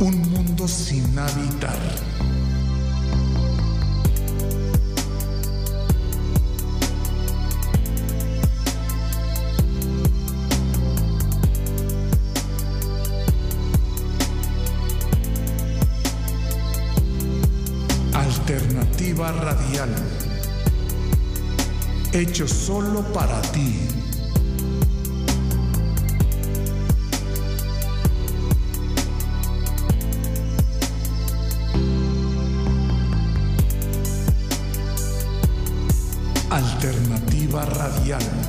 [0.00, 1.78] Un mundo sin habitar.
[18.12, 19.94] Alternativa radial.
[22.12, 24.03] Hecho solo para ti.
[38.12, 38.43] Alternativa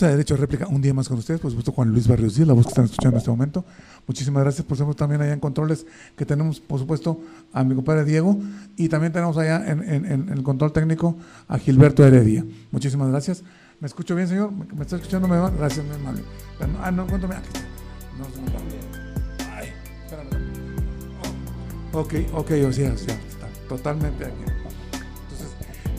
[0.00, 2.34] bienvenidos a Derecho a Réplica, un día más con ustedes, por supuesto Juan Luis Barrios
[2.34, 3.64] Díaz, la voz que están escuchando en este momento.
[4.06, 5.84] Muchísimas gracias, por supuesto también allá en controles
[6.16, 7.20] que tenemos, por supuesto,
[7.52, 8.38] a mi compadre Diego
[8.76, 11.16] y también tenemos allá en, en- en el control técnico
[11.48, 12.44] a Gilberto Heredia.
[12.70, 13.42] Muchísimas gracias.
[13.80, 14.52] ¿Me escucho bien, señor?
[14.52, 15.28] ¿Me, me está escuchando?
[15.28, 15.50] ¿Me va?
[15.50, 16.22] Gracias, mi amable.
[16.82, 17.34] Ah, no, cuéntame.
[17.34, 17.60] Aquí está.
[18.18, 19.56] No, se me va.
[19.56, 19.68] Ay,
[20.04, 20.30] espérame.
[21.92, 24.44] Oh, ok, ok, o sea, o sea, está totalmente aquí.
[24.94, 25.48] Entonces,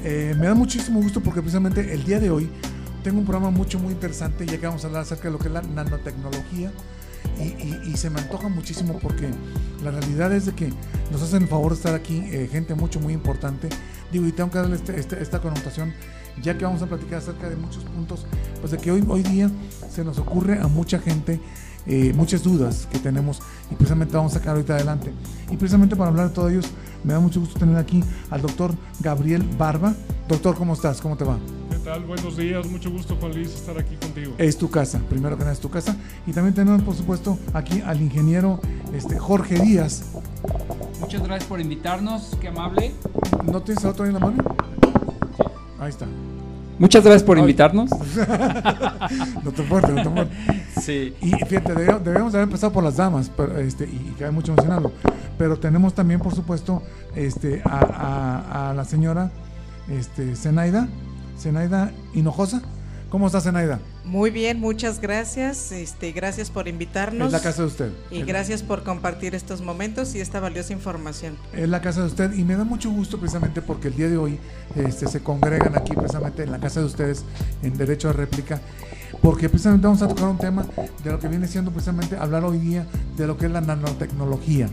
[0.04, 2.50] eh, me da muchísimo gusto porque precisamente el día de hoy
[3.04, 5.48] tengo un programa mucho, muy interesante, ya que vamos a hablar acerca de lo que
[5.48, 6.72] es la nanotecnología.
[7.40, 9.30] Y, y- y se me antoja muchísimo porque
[9.84, 10.72] la realidad es de que
[11.12, 13.70] nos hacen el favor de estar aquí eh, gente mucho, muy importante.
[14.12, 15.94] Digo, y tengo que darle este- este- esta connotación,
[16.42, 18.26] ya que vamos a platicar acerca de muchos puntos,
[18.60, 19.50] pues de que hoy, hoy día
[19.90, 21.40] se nos ocurre a mucha gente
[21.88, 23.40] eh, muchas dudas que tenemos
[23.72, 25.12] y precisamente vamos a sacar ahorita adelante.
[25.50, 26.68] Y precisamente para hablar de todos ellos,
[27.04, 29.94] me da mucho gusto tener aquí al doctor Gabriel Barba.
[30.28, 31.02] Doctor, ¿cómo estás?
[31.02, 31.38] ¿Cómo te va?
[31.70, 32.06] ¿Qué tal?
[32.06, 34.34] Buenos días, mucho gusto Juan Luis estar aquí contigo.
[34.38, 35.96] Es tu casa, primero que nada es tu casa.
[36.28, 38.60] Y también tenemos, por supuesto, aquí al ingeniero
[38.94, 40.04] este, Jorge Díaz.
[41.00, 42.94] Muchas gracias por invitarnos, qué amable.
[43.46, 44.44] ¿No tienes otro ahí en la mano?
[45.80, 46.06] Ahí está.
[46.82, 47.90] Muchas gracias por invitarnos.
[49.44, 50.36] No te fuerte, no te fuerte.
[50.82, 51.14] Sí.
[51.22, 54.54] Y fíjate, debe- debemos de haber empezado por las damas, pero, este, y, cabe mucho
[54.54, 54.92] mencionarlo.
[55.38, 56.82] Pero tenemos también, por supuesto,
[57.16, 59.32] este, a, a- a la señora
[59.90, 60.88] este, Zenaida,
[61.40, 62.62] Zenaida Hinojosa.
[63.12, 63.82] ¿Cómo está Zenaida?
[64.06, 65.74] Muy bien, muchas gracias.
[65.74, 67.28] Este, gracias por invitarnos.
[67.28, 67.92] Es la casa de usted.
[68.10, 71.36] Y gracias por compartir estos momentos y esta valiosa información.
[71.52, 74.16] Es la casa de usted y me da mucho gusto precisamente porque el día de
[74.16, 74.40] hoy
[74.78, 77.26] este, se congregan aquí precisamente en la casa de ustedes
[77.62, 78.62] en Derecho a Réplica
[79.22, 80.66] porque precisamente vamos a tocar un tema
[81.04, 82.88] de lo que viene siendo precisamente hablar hoy día
[83.18, 84.70] de lo que es la nanotecnología.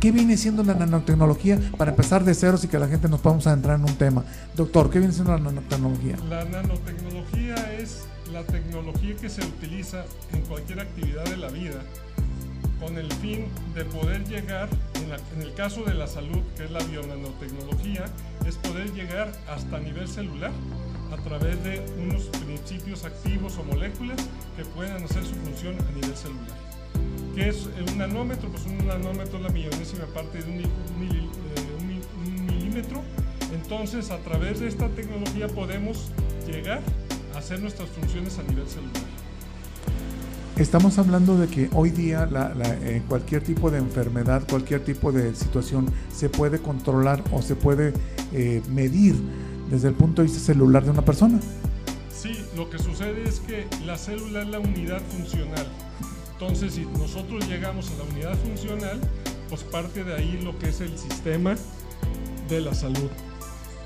[0.00, 3.48] ¿Qué viene siendo la nanotecnología para empezar de ceros y que la gente nos podamos
[3.48, 4.24] adentrar en un tema?
[4.54, 6.16] Doctor, ¿qué viene siendo la nanotecnología?
[6.28, 11.80] La nanotecnología es la tecnología que se utiliza en cualquier actividad de la vida
[12.78, 14.68] con el fin de poder llegar,
[15.34, 18.04] en, el caso de la salud, que es la bionanotecnología,
[18.46, 20.52] es poder llegar hasta nivel celular
[21.10, 24.18] a través de unos principios activos o moléculas
[24.56, 26.67] que puedan hacer su función a nivel celular.
[27.38, 28.48] ¿Qué es un nanómetro?
[28.48, 30.68] Pues un nanómetro es la millonésima parte de un, eh,
[31.78, 33.00] un milímetro.
[33.54, 36.10] Entonces, a través de esta tecnología podemos
[36.48, 36.80] llegar
[37.36, 39.04] a hacer nuestras funciones a nivel celular.
[40.56, 42.28] Estamos hablando de que hoy día
[42.82, 47.92] eh, cualquier tipo de enfermedad, cualquier tipo de situación se puede controlar o se puede
[48.32, 49.14] eh, medir
[49.70, 51.38] desde el punto de vista celular de una persona.
[52.12, 55.68] Sí, lo que sucede es que la célula es la unidad funcional.
[56.40, 59.00] Entonces, si nosotros llegamos a la unidad funcional,
[59.48, 61.56] pues parte de ahí lo que es el sistema
[62.48, 63.10] de la salud.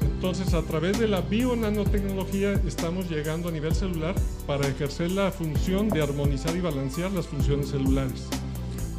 [0.03, 4.15] Entonces, a través de la bionanotecnología estamos llegando a nivel celular
[4.47, 8.27] para ejercer la función de armonizar y balancear las funciones celulares.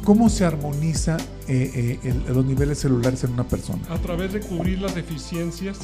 [0.02, 1.16] ¿Cómo se armoniza
[1.46, 3.82] eh, eh, los niveles celulares en una persona?
[3.88, 5.78] A través de cubrir las deficiencias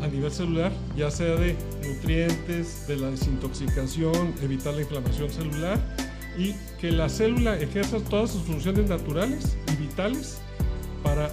[0.00, 6.05] a nivel celular, ya sea de nutrientes, de la desintoxicación, evitar la inflamación celular
[6.36, 10.38] y que la célula ejerza todas sus funciones naturales y vitales
[11.02, 11.30] para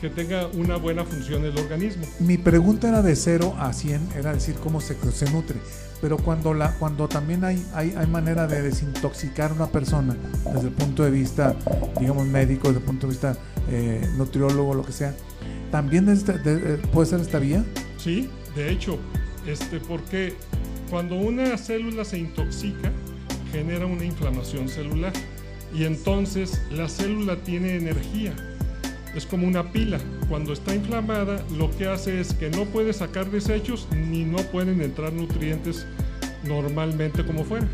[0.00, 2.04] que tenga una buena función el organismo.
[2.20, 5.56] Mi pregunta era de 0 a 100, era decir cómo se, se nutre.
[6.00, 10.14] Pero cuando, la, cuando también hay, hay, hay, manera de desintoxicar a una persona
[10.52, 11.56] desde el punto de vista,
[11.98, 13.36] digamos, médico, desde el punto de vista
[13.70, 15.14] eh, nutriólogo, lo que sea,
[15.70, 17.64] ¿también eh, puede ser esta vía?
[17.96, 18.98] Sí, de hecho,
[19.46, 20.34] este, porque
[20.90, 22.92] cuando una célula se intoxica,
[23.56, 25.12] genera una inflamación celular.
[25.74, 28.34] Y entonces la célula tiene energía
[29.16, 29.98] es como una pila.
[30.28, 34.82] Cuando está inflamada, lo que hace es que no puede sacar desechos ni no pueden
[34.82, 35.86] entrar nutrientes
[36.44, 37.66] normalmente como fuera.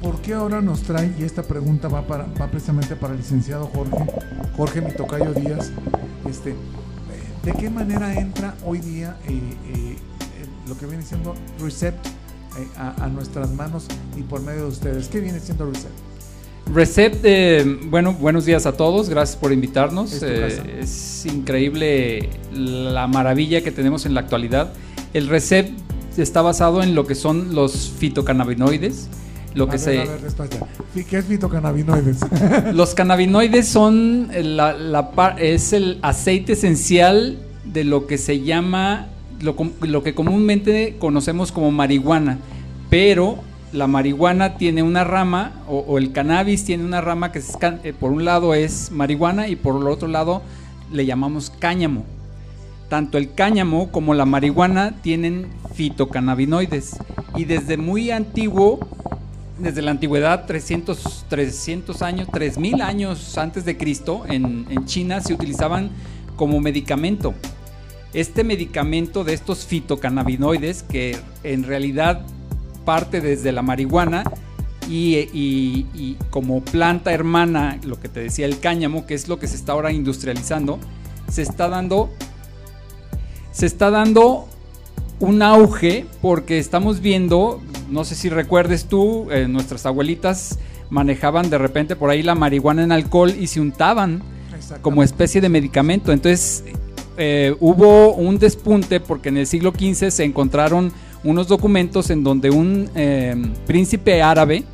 [0.00, 3.96] ¿Por qué ahora nos trae, y esta pregunta va, para, precisamente para el licenciado Jorge,
[4.56, 5.70] Jorge Mitocayo Díaz,
[6.28, 6.54] este,
[7.44, 9.40] ¿de qué manera entra hoy día eh,
[9.74, 9.96] eh,
[10.68, 12.10] lo que viene siendo Recept eh,
[12.76, 15.08] a, a, nuestras manos y por medio de ustedes?
[15.08, 16.12] ¿Qué viene siendo Recept?
[16.66, 20.22] Recept, eh, bueno, buenos días a todos, gracias por invitarnos.
[20.22, 24.72] Eh, es, increíble la maravilla que tenemos en la actualidad.
[25.12, 25.70] El Recept
[26.16, 29.08] está basado en lo que son los fitocannabinoides.
[29.54, 30.08] Lo que se...
[31.10, 32.20] ¿Qué es fitocannabinoides?
[32.72, 39.08] los cannabinoides son la, la, es el aceite esencial de lo que se llama,
[39.42, 42.38] lo, que comúnmente conocemos como marihuana,
[42.88, 43.38] pero
[43.72, 47.40] la marihuana tiene una rama, o, el cannabis tiene una rama que
[47.84, 50.42] eh, por un lado es marihuana y por el otro lado
[50.92, 52.04] le llamamos cáñamo.
[52.88, 56.98] Tanto el cáñamo como la marihuana tienen fitocannabinoides
[57.34, 58.80] y desde muy antiguo,
[59.58, 65.90] desde la antigüedad, 300, 300 años, 3000 años antes de Cristo, en China se utilizaban
[66.36, 67.34] como medicamento.
[68.14, 72.26] Este medicamento de estos fitocannabinoides, que en realidad
[72.84, 74.24] parte desde la marihuana
[74.88, 79.56] y, como planta hermana, lo que te decía el cáñamo, que es lo que se
[79.56, 80.78] está ahora industrializando,
[81.30, 82.10] se está dando,
[83.52, 84.46] se está dando
[85.18, 90.58] un auge porque estamos viendo, no sé si recuerdes tú, eh, nuestras abuelitas
[90.90, 94.22] manejaban de repente por ahí la marihuana en alcohol y se untaban
[94.82, 96.12] como especie de medicamento.
[96.12, 96.64] Entonces
[97.16, 100.92] eh, hubo un despunte porque en el siglo XV se encontraron
[101.24, 103.34] unos documentos en donde un eh,
[103.66, 104.64] príncipe árabe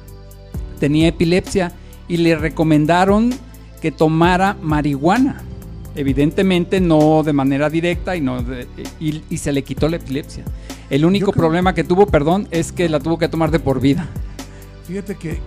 [0.79, 1.73] tenía epilepsia
[2.09, 3.33] y le recomendaron
[3.81, 5.43] que tomara marihuana.
[5.95, 8.45] Evidentemente no de manera directa y, no
[9.01, 10.45] y, se le quitó la epilepsia.
[10.91, 14.09] El único problema que tuvo, perdón, es que la tuvo que tomar de por vida.
[14.87, 15.41] Fíjate que,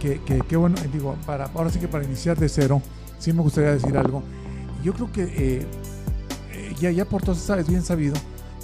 [0.48, 2.82] que, bueno, digo, para, ahora sí que para iniciar de cero,
[3.18, 4.24] sí me gustaría decir algo.
[4.84, 5.66] Yo creo que eh,
[6.82, 8.16] ya, ya por todos es bien sabido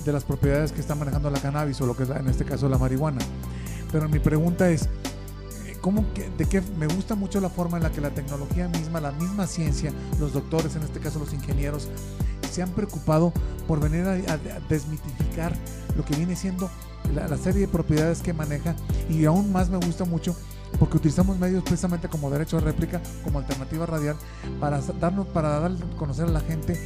[0.03, 2.67] de las propiedades que está manejando la cannabis o lo que es en este caso
[2.67, 3.19] la marihuana.
[3.91, 4.89] Pero mi pregunta es,
[5.81, 8.99] ¿cómo que, de qué me gusta mucho la forma en la que la tecnología misma,
[8.99, 11.89] la misma ciencia, los doctores, en este caso los ingenieros,
[12.51, 13.31] se han preocupado
[13.67, 15.53] por venir a, desmitificar
[15.95, 16.71] lo que viene siendo
[17.13, 18.75] la, serie de propiedades que maneja
[19.09, 20.35] y aún más me gusta mucho
[20.79, 24.17] porque utilizamos medios precisamente como derecho de réplica, como alternativa radial,
[24.59, 26.77] para darnos, para dar conocer a la gente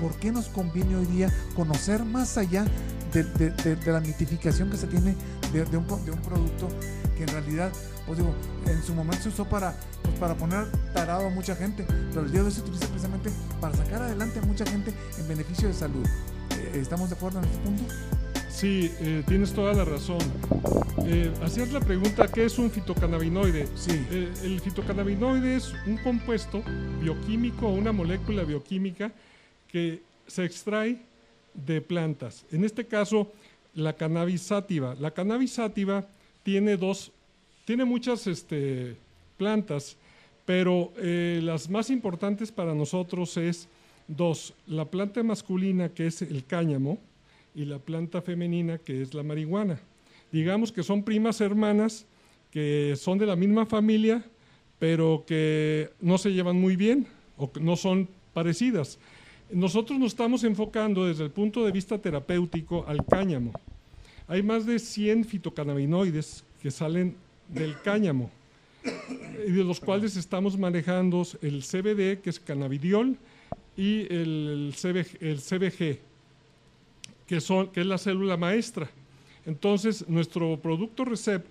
[0.00, 2.64] por qué nos conviene hoy día conocer más allá
[3.12, 5.14] de, de- de- de la mitificación que se tiene
[5.52, 6.68] de, un, de un producto
[7.16, 7.72] que en realidad,
[8.06, 8.34] pues digo,
[8.66, 12.30] en su momento se usó para, pues, para poner tarado a mucha gente, pero el
[12.32, 15.74] día de hoy se utiliza precisamente para sacar adelante a mucha gente en beneficio de
[15.74, 16.04] salud.
[16.58, 17.84] Eh, ¿Estamos de acuerdo en este punto?
[18.50, 20.18] Sí, eh, tienes toda la razón.
[21.04, 23.66] Eh, hacías la pregunta, ¿qué es un fitocannabinoide?
[23.76, 24.04] Sí.
[24.10, 26.62] Eh, el fitocannabinoide es un compuesto
[27.00, 29.12] bioquímico o una molécula bioquímica
[29.70, 30.98] que se extrae
[31.54, 32.44] de plantas.
[32.50, 33.32] En este caso,
[33.74, 34.94] la cannabis sativa.
[34.94, 36.06] La cannabis sativa
[36.42, 37.12] tiene dos,
[37.64, 38.96] tiene muchas este,
[39.36, 39.96] plantas,
[40.44, 43.68] pero eh, las más importantes para nosotros es
[44.08, 46.98] dos, la planta masculina que es el cáñamo
[47.54, 49.80] y la planta femenina que es la marihuana.
[50.32, 52.06] Digamos que son primas hermanas
[52.50, 54.24] que son de la misma familia,
[54.78, 57.06] pero que no se llevan muy bien
[57.36, 58.98] o que no son parecidas.
[59.50, 63.52] Nosotros nos estamos enfocando desde el punto de vista terapéutico al cáñamo.
[64.26, 67.14] Hay más de 100 fitocannabinoides que salen
[67.48, 68.28] del cáñamo,
[69.46, 73.16] y de los cuales estamos manejando el CBD, que es cannabidiol,
[73.76, 75.98] y el, CBG,
[77.28, 78.90] que, son, que es la célula maestra.
[79.44, 81.46] Entonces, nuestro producto Recept,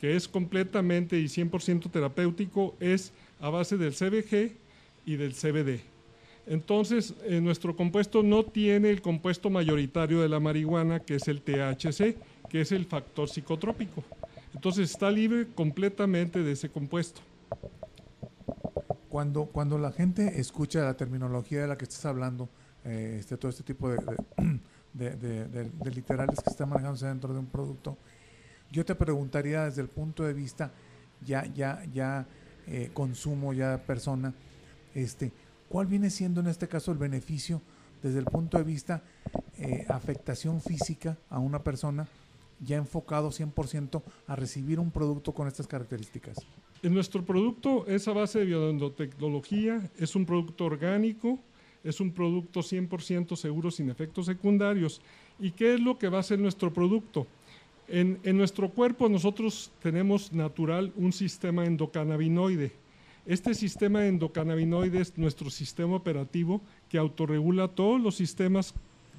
[0.00, 4.56] que es completamente y 100% terapéutico, es a base del CBG
[5.06, 5.97] y del CBD.
[6.48, 11.42] Entonces, eh, nuestro compuesto no tiene el compuesto mayoritario de la marihuana, que es el
[11.42, 12.16] THC,
[12.48, 14.02] que es el factor psicotrópico.
[14.54, 17.20] Entonces, está libre completamente de ese compuesto.
[19.10, 22.48] Cuando, cuando la gente escucha la terminología de la que estás hablando,
[22.84, 23.98] eh, este, todo este tipo de,
[24.94, 27.98] de, literales que están manejándose dentro de un producto,
[28.72, 30.70] yo te preguntaría desde el punto de vista
[31.26, 32.26] ya, ya, ya
[32.66, 34.32] eh, consumo, ya persona,
[34.94, 35.30] este,
[35.68, 37.60] ¿cuál viene siendo en este caso el beneficio
[38.02, 39.02] desde el punto de vista
[39.56, 42.06] eh, afectación física a una persona
[42.60, 46.38] ya enfocado 100% a recibir un producto con estas características?
[46.82, 51.38] En nuestro producto es a base de biotecnología, es un producto orgánico,
[51.82, 55.00] es un producto 100% seguro sin efectos secundarios.
[55.40, 57.26] ¿Y qué es lo que va a ser nuestro producto?
[57.88, 62.72] En, nuestro cuerpo nosotros tenemos natural un sistema endocannabinoide.
[63.28, 68.72] Este sistema endocannabinoide es nuestro sistema operativo que autorregula todos los sistemas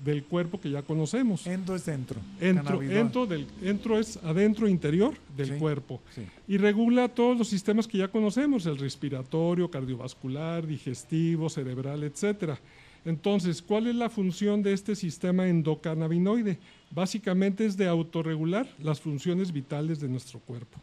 [0.03, 1.45] del cuerpo que ya conocemos.
[1.45, 2.19] Endo es dentro.
[2.41, 5.53] Entro, del, entro es adentro interior del Sí.
[5.59, 6.23] cuerpo Sí.
[6.47, 12.59] y regula todos los sistemas que ya conocemos, el respiratorio, cardiovascular, digestivo, cerebral, etcétera.
[13.05, 16.57] Entonces, ¿cuál es la función de este sistema endocannabinoide?
[16.91, 20.79] Básicamente es de autorregular las funciones vitales de nuestro cuerpo.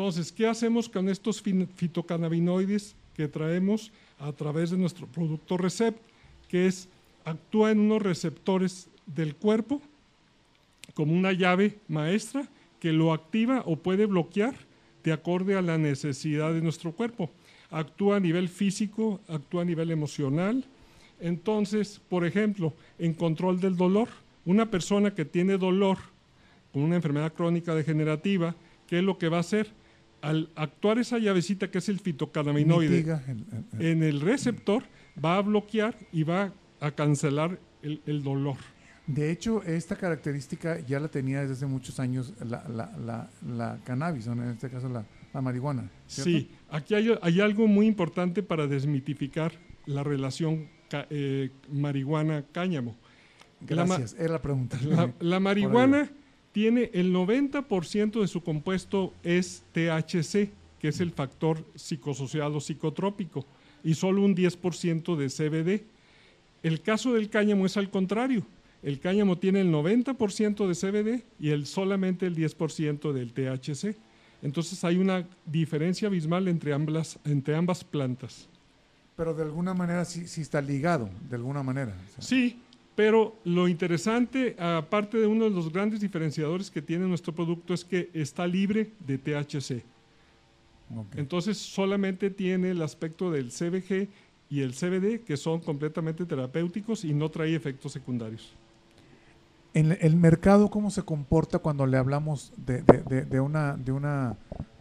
[0.00, 6.00] Entonces, ¿qué hacemos con estos fitocannabinoides que traemos a través de nuestro producto Recept?
[6.48, 6.88] Que es,
[7.22, 9.82] actúa en unos receptores del cuerpo
[10.94, 12.48] como una llave maestra
[12.80, 14.54] que lo activa o puede bloquear
[15.04, 17.30] de acorde a la necesidad de nuestro cuerpo.
[17.70, 20.64] Actúa a nivel físico, actúa a nivel emocional.
[21.20, 24.08] Entonces, por ejemplo, en control del dolor,
[24.46, 25.98] una persona que tiene dolor
[26.72, 28.54] con una enfermedad crónica degenerativa,
[28.86, 29.78] ¿qué es lo que va a hacer?
[30.22, 34.82] Al actuar esa llavecita que es el fitocannabinoide Mitiga el- el- el- en el receptor,
[35.22, 38.56] va a bloquear y va a cancelar el- dolor.
[39.06, 43.78] De hecho, esta característica ya la tenía desde hace muchos años la, la, la, la
[43.84, 45.04] cannabis, o en este caso la,
[45.40, 45.90] marihuana.
[46.06, 46.30] ¿cierto?
[46.30, 49.52] Sí, aquí hay, hay algo muy importante para desmitificar
[49.86, 50.68] la relación
[51.10, 52.96] eh, marihuana-cáñamo.
[53.60, 54.78] Gracias, era la pregunta.
[55.20, 56.10] La, marihuana
[56.52, 63.44] tiene el 90% de su compuesto es THC, que es el factor psicosocial o psicotrópico,
[63.84, 65.84] y solo un 10% de CBD.
[66.62, 68.44] El caso del cáñamo es al contrario.
[68.82, 73.96] El cáñamo tiene el 90% de CBD y el solamente el 10% del THC.
[74.42, 78.48] Entonces hay una diferencia abismal entre ambas, entre ambas plantas.
[79.16, 81.94] Pero de alguna manera sí, sí está ligado, de alguna manera.
[82.08, 82.58] o sea, Sí,
[82.96, 87.84] pero lo interesante, aparte de uno de los grandes diferenciadores que tiene nuestro producto, es
[87.84, 89.82] que está libre de THC.
[90.96, 91.16] ok.
[91.16, 94.08] Entonces solamente tiene el aspecto del CBG
[94.50, 98.52] y el CBD, que son completamente terapéuticos y no trae efectos secundarios.
[99.72, 103.92] En el mercado, ¿cómo se comporta cuando le hablamos de, de, de, de una, de,
[103.92, 104.36] una,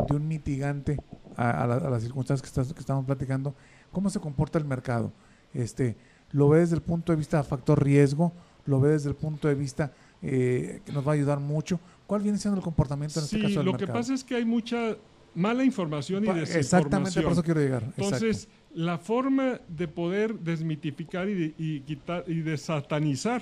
[0.08, 0.98] de un mitigante
[1.38, 3.54] a, a la- a las circunstancias que, estás- que estamos platicando?
[3.92, 5.13] ¿Cómo se comporta el mercado?
[5.54, 5.96] Este,
[6.31, 8.31] ¿Lo ve desde el punto de vista de factor riesgo?
[8.65, 11.79] ¿Lo ve desde el punto de vista eh, que nos va a ayudar mucho?
[12.05, 14.00] ¿Cuál viene siendo el comportamiento en este Sí, caso del lo que mercado?
[14.00, 14.95] pasa es que hay mucha
[15.36, 16.59] mala información y desinformación.
[16.59, 17.83] Exactamente, por eso quiero llegar.
[17.98, 23.41] Entonces, la forma de poder desmitificar y, de- y quitar y desatanizar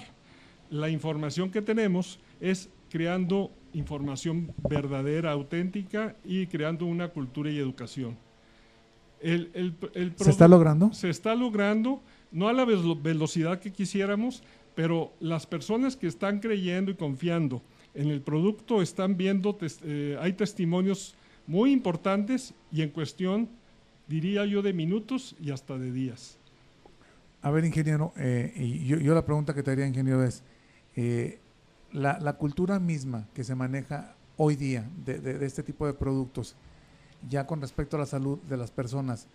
[0.69, 8.17] la información que tenemos es creando información verdadera, auténtica y creando una cultura y educación.
[9.21, 10.93] ¿Se está logrando?
[10.93, 14.43] Se está logrando, no a la velocidad que quisiéramos,
[14.75, 17.61] pero las personas que están creyendo y confiando
[17.93, 21.15] en el producto están viendo, eh, hay testimonios
[21.47, 23.49] muy importantes y en cuestión,
[24.07, 26.37] diría yo, de minutos y hasta de días.
[27.41, 30.43] A ver, ingeniero, eh, y yo, la pregunta que te haría, ingeniero, es,
[30.95, 31.39] eh,
[31.91, 36.55] la, cultura misma que se maneja hoy día de, este tipo de productos,
[37.27, 39.27] ya con respecto a la salud de las personas,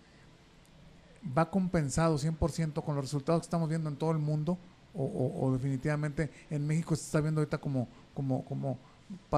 [1.37, 4.57] ¿va compensado 100% con los resultados que estamos viendo en todo el mundo?
[4.95, 8.77] O, definitivamente en México se está viendo ahorita como, como, como,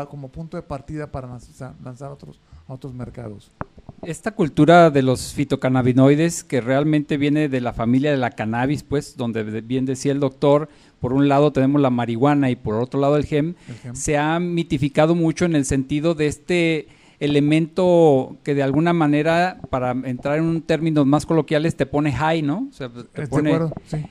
[0.09, 3.51] como punto de partida para lanzar, otros, a otros mercados?
[4.01, 9.15] Esta cultura de los fitocannabinoides que realmente viene de la familia de la cannabis, pues,
[9.15, 10.67] donde bien decía el doctor,
[10.99, 13.55] por un lado tenemos la marihuana y por otro lado el gem,
[13.93, 16.87] se ha mitificado mucho en el sentido de este
[17.19, 22.41] elemento que de alguna manera, para entrar en un términos más coloquiales, te pone high,
[22.41, 22.69] ¿no?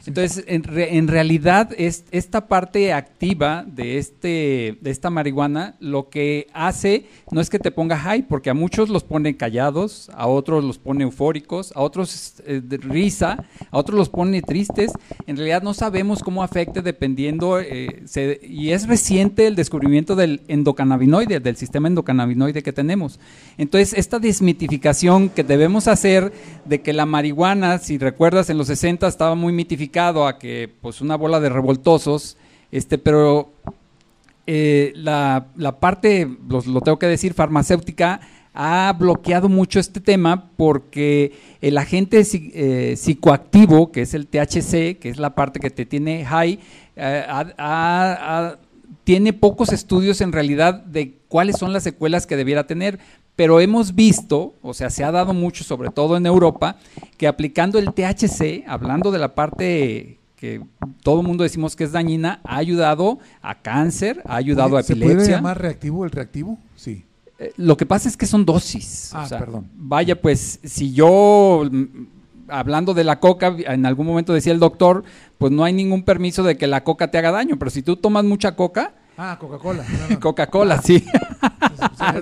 [0.06, 7.06] Entonces, en, realidad, es, esta parte activa de, este, de esta marihuana lo que hace
[7.30, 10.78] no es que te ponga high, porque a muchos los pone callados, a otros los
[10.78, 14.92] pone eufóricos, a otros eh, de risa, a otros los pone tristes.
[15.26, 18.04] En realidad no sabemos cómo afecte dependiendo, eh,
[18.42, 22.93] y es reciente el descubrimiento del endocannabinoide, del sistema endocannabinoide que tenemos
[23.56, 26.32] entonces, esta desmitificación que debemos hacer
[26.64, 31.00] de que la marihuana, si recuerdas, en los 60 estaba muy mitificado a que pues
[31.00, 32.36] una bola de revoltosos,
[32.72, 33.52] este, pero
[34.46, 35.46] eh, la,
[35.80, 38.20] parte, lo, tengo que decir, farmacéutica,
[38.52, 45.08] ha bloqueado mucho este tema porque el agente eh, psicoactivo, que es el THC, que
[45.08, 46.60] es la parte que te tiene high,
[46.96, 47.24] eh,
[49.04, 52.98] tiene pocos estudios en realidad de cuáles son las secuelas que debiera tener,
[53.36, 56.76] pero hemos visto, o sea, se ha dado mucho, sobre todo en Europa,
[57.16, 60.62] que aplicando el THC, hablando de la parte que
[61.02, 65.08] todo el mundo decimos que es dañina, ha ayudado a cáncer, ha ayudado a epilepsia.
[65.08, 66.58] ¿Se puede llamar reactivo el reactivo?
[66.76, 67.04] Sí.
[67.38, 69.10] Eh, lo que pasa es que son dosis.
[69.14, 69.68] Ah, perdón.
[69.74, 71.68] Vaya, pues si yo
[72.48, 75.04] hablando de la coca, en algún momento decía el doctor,
[75.38, 77.96] pues no hay ningún permiso de que la coca te haga daño, pero si tú
[77.96, 79.84] tomas mucha coca, Ah, Coca-Cola.
[80.20, 81.04] Coca-Cola, sí.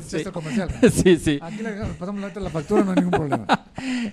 [0.06, 0.24] sí.
[0.24, 0.68] comercial.
[0.92, 1.38] Sí, sí.
[1.40, 3.46] Aquí le pasamos la, factura, no hay ningún problema.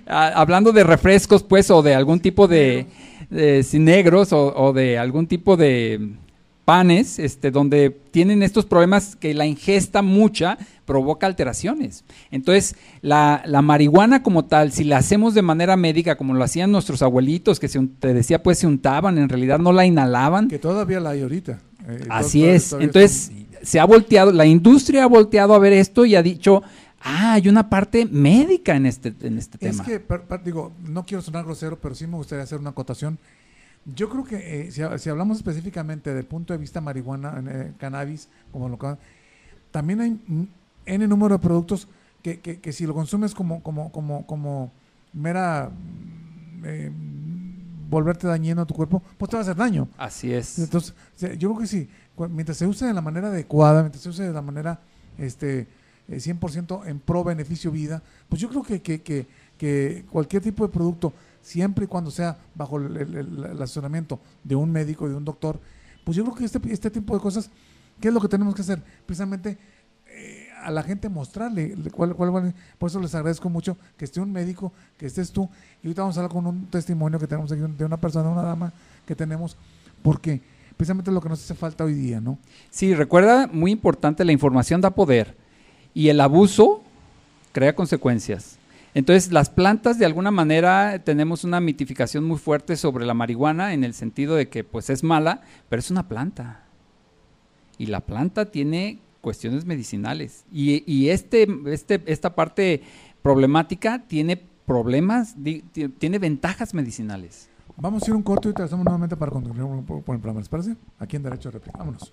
[0.06, 2.86] Ah, hablando de refrescos, pues, o de algún tipo de,
[3.30, 6.14] negros o, de algún tipo de
[6.64, 12.04] panes, este, donde tienen estos problemas que la ingesta mucha provoca alteraciones.
[12.30, 17.02] Entonces, la, marihuana como tal, si la hacemos de manera médica, como lo hacían nuestros
[17.02, 20.48] abuelitos, que se, te decía, pues se untaban, en realidad no la inhalaban.
[20.48, 21.60] Que todavía la hay ahorita.
[21.88, 22.72] Eh, Así es.
[22.72, 26.62] Entonces, se ha volteado, la industria ha volteado a ver esto y ha dicho,
[27.00, 29.82] ah, hay una parte médica en este, en este tema.
[29.82, 30.02] Es que,
[30.44, 33.18] digo, no quiero sonar grosero, pero sí me gustaría hacer una acotación.
[33.84, 38.68] Yo creo que eh, si, hablamos específicamente del punto de vista marihuana, eh, cannabis, como
[38.68, 38.96] lo que
[39.70, 40.20] también hay
[40.86, 41.88] N número de productos
[42.22, 44.72] que, que, si lo consumes como, como, como, como
[45.12, 45.70] mera
[47.90, 49.88] volverte dañino a tu cuerpo, pues te va a hacer daño.
[49.98, 50.58] Así es.
[50.58, 50.94] Entonces,
[51.38, 51.88] yo creo que sí,
[52.30, 54.80] mientras se use de la manera adecuada, mientras se use de la manera
[55.18, 55.66] este
[56.08, 59.26] 100% eh, en pro beneficio vida, pues yo creo que, que,
[59.58, 65.08] que, cualquier tipo de producto, siempre y cuando sea bajo el, asesoramiento de un médico,
[65.08, 65.58] de un doctor,
[66.04, 67.50] pues yo creo que este, este tipo de cosas,
[68.00, 68.82] ¿qué es lo que tenemos que hacer?
[69.06, 69.58] Precisamente
[70.62, 74.72] a la gente mostrarle cuál, cuál, por eso les agradezco mucho que esté un médico,
[74.98, 75.48] que estés tú,
[75.82, 78.42] y ahorita vamos a hablar con un testimonio que tenemos aquí de una persona, una
[78.42, 78.72] dama
[79.06, 79.56] que tenemos,
[80.02, 80.40] porque
[80.76, 82.38] precisamente lo que nos hace falta hoy día, ¿no?
[82.70, 85.36] Sí, recuerda, muy importante, la información da poder
[85.94, 86.82] y el abuso
[87.52, 88.59] crea consecuencias.
[88.94, 93.84] Entonces, las plantas de alguna manera tenemos una mitificación muy fuerte sobre la marihuana en
[93.84, 96.64] el sentido de que pues es mala, pero es una planta.
[97.78, 100.44] Y la planta tiene cuestiones medicinales.
[100.52, 102.82] Y, y este, este, esta parte
[103.22, 105.36] problemática tiene problemas,
[105.98, 107.48] tiene ventajas medicinales.
[107.76, 110.40] Vamos a ir un corto y trazamos nuevamente para continuar con el programa.
[110.40, 110.76] ¿Les parece?
[110.98, 111.78] Aquí en Derecho de Réplica.
[111.78, 112.12] Vámonos.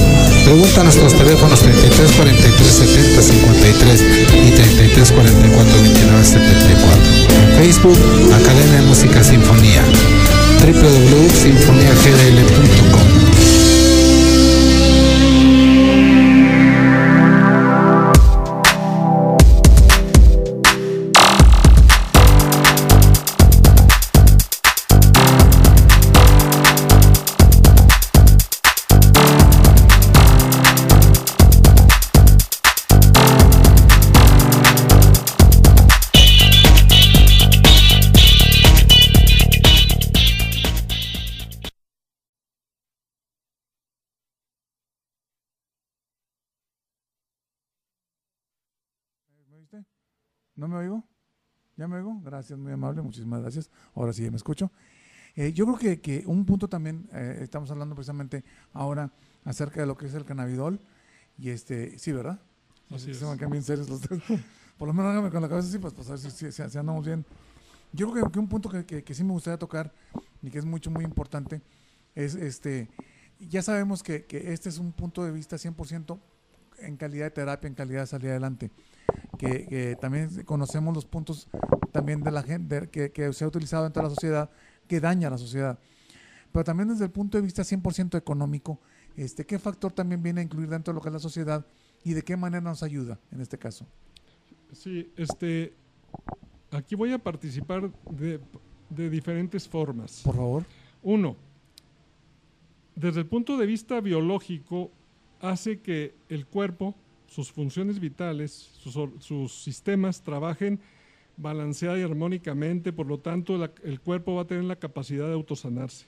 [0.43, 4.03] Pregunta a nuestros teléfonos 33 43 70 53
[4.47, 7.03] y 33 44 29 74.
[7.43, 7.99] En Facebook,
[8.33, 9.83] Academia de Música Sinfonía
[10.63, 13.34] www.sinfoniagdl.com
[50.55, 51.03] ¿No me oigo?
[51.77, 52.19] ¿Ya me oigo?
[52.23, 53.69] Gracias, muy amable, muchísimas gracias.
[53.93, 54.71] Ahora sí ya me escucho.
[55.35, 59.11] Eh, yo creo que, que, un punto también, eh, estamos hablando precisamente ahora
[59.43, 60.79] acerca de lo que es el cannabidol.
[61.37, 62.39] Y este, sí, ¿verdad?
[62.89, 63.17] Así es.
[63.17, 64.21] Se van bien serios los tres.
[64.77, 66.69] Por lo menos hágame con la cabeza así, pues, pues a ver si, si- si-
[66.69, 67.25] si andamos bien.
[67.91, 69.93] Yo creo que, que un punto que, que- que sí me gustaría tocar
[70.41, 71.61] y que es mucho, muy importante
[72.13, 72.87] es este.
[73.39, 76.19] Ya sabemos que, que este es un punto de vista 100%
[76.79, 78.71] en calidad de terapia, en calidad de salir adelante.
[79.37, 81.47] Que, que también conocemos los puntos
[81.91, 84.49] también de la gente que, que se ha utilizado dentro de la sociedad
[84.87, 85.79] que daña a la sociedad.
[86.51, 88.79] Pero también desde el punto de vista 100% económico,
[89.17, 91.65] este, ¿qué factor también viene a incluir dentro de lo que es la sociedad
[92.03, 93.85] y de qué manera nos ayuda en este caso?
[94.71, 95.73] Sí, este,
[96.71, 98.39] aquí voy a participar de,
[98.89, 100.21] de diferentes formas.
[100.23, 100.65] Por favor.
[101.03, 101.35] Uno,
[102.95, 104.91] desde el punto de vista biológico,
[105.41, 106.95] hace que el cuerpo,
[107.27, 108.51] sus funciones vitales,
[109.19, 110.79] sus, sistemas trabajen
[111.37, 115.33] balanceada y armónicamente, por lo tanto la- el cuerpo va a tener la capacidad de
[115.33, 116.05] autosanarse.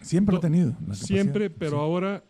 [0.00, 0.76] Siempre No, ha tenido.
[0.86, 1.76] la Siempre, pero sí.
[1.78, 2.22] ahora,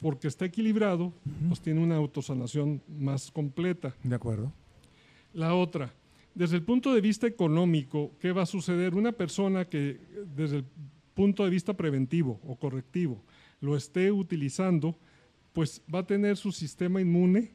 [0.00, 1.12] porque está equilibrado,
[1.48, 3.94] pues tiene una autosanación más completa.
[4.02, 4.52] De acuerdo.
[5.32, 5.92] La otra,
[6.34, 8.94] desde el punto de vista económico, ¿qué va a suceder?
[8.94, 9.98] Una persona que
[10.36, 10.64] desde el
[11.14, 13.22] punto de vista preventivo o correctivo
[13.60, 14.96] lo esté utilizando,
[15.54, 17.52] pues va a tener su sistema inmune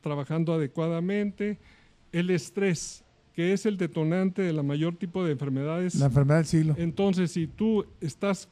[0.00, 1.58] trabajando adecuadamente.
[2.10, 5.94] El estrés, que es el detonante de la mayor tipo de enfermedades.
[5.96, 6.74] La enfermedad del siglo.
[6.78, 8.48] Entonces, si tú estás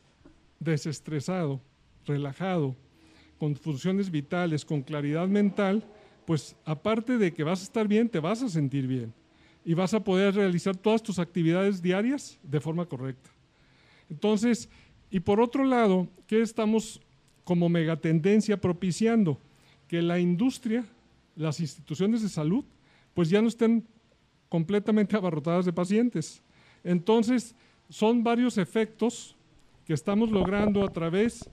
[0.60, 1.60] desestresado,
[2.06, 2.76] relajado,
[3.38, 5.84] con funciones vitales, con claridad mental,
[6.26, 9.12] pues aparte de que vas a estar bien, te vas a sentir bien
[9.64, 13.30] y vas a poder realizar todas tus actividades diarias de forma correcta.
[14.10, 14.68] Entonces,
[15.10, 17.00] y por otro lado, ¿qué estamos
[17.44, 19.38] como megatendencia propiciando?
[19.88, 20.85] Que la industria,
[21.37, 22.64] las instituciones de salud,
[23.14, 23.87] pues ya no estén
[24.48, 26.42] completamente abarrotadas de pacientes.
[26.85, 27.55] Entonces,
[27.88, 29.37] son varios efectos
[29.87, 31.48] que estamos logrando a través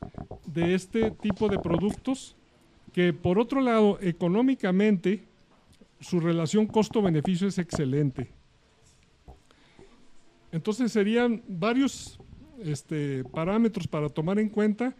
[0.46, 2.36] de este tipo de productos
[2.94, 5.24] que, por otro lado, económicamente,
[6.00, 8.30] su relación costo-beneficio es excelente.
[10.52, 12.20] Entonces, serían varios
[12.64, 14.96] este, parámetros para tomar en cuenta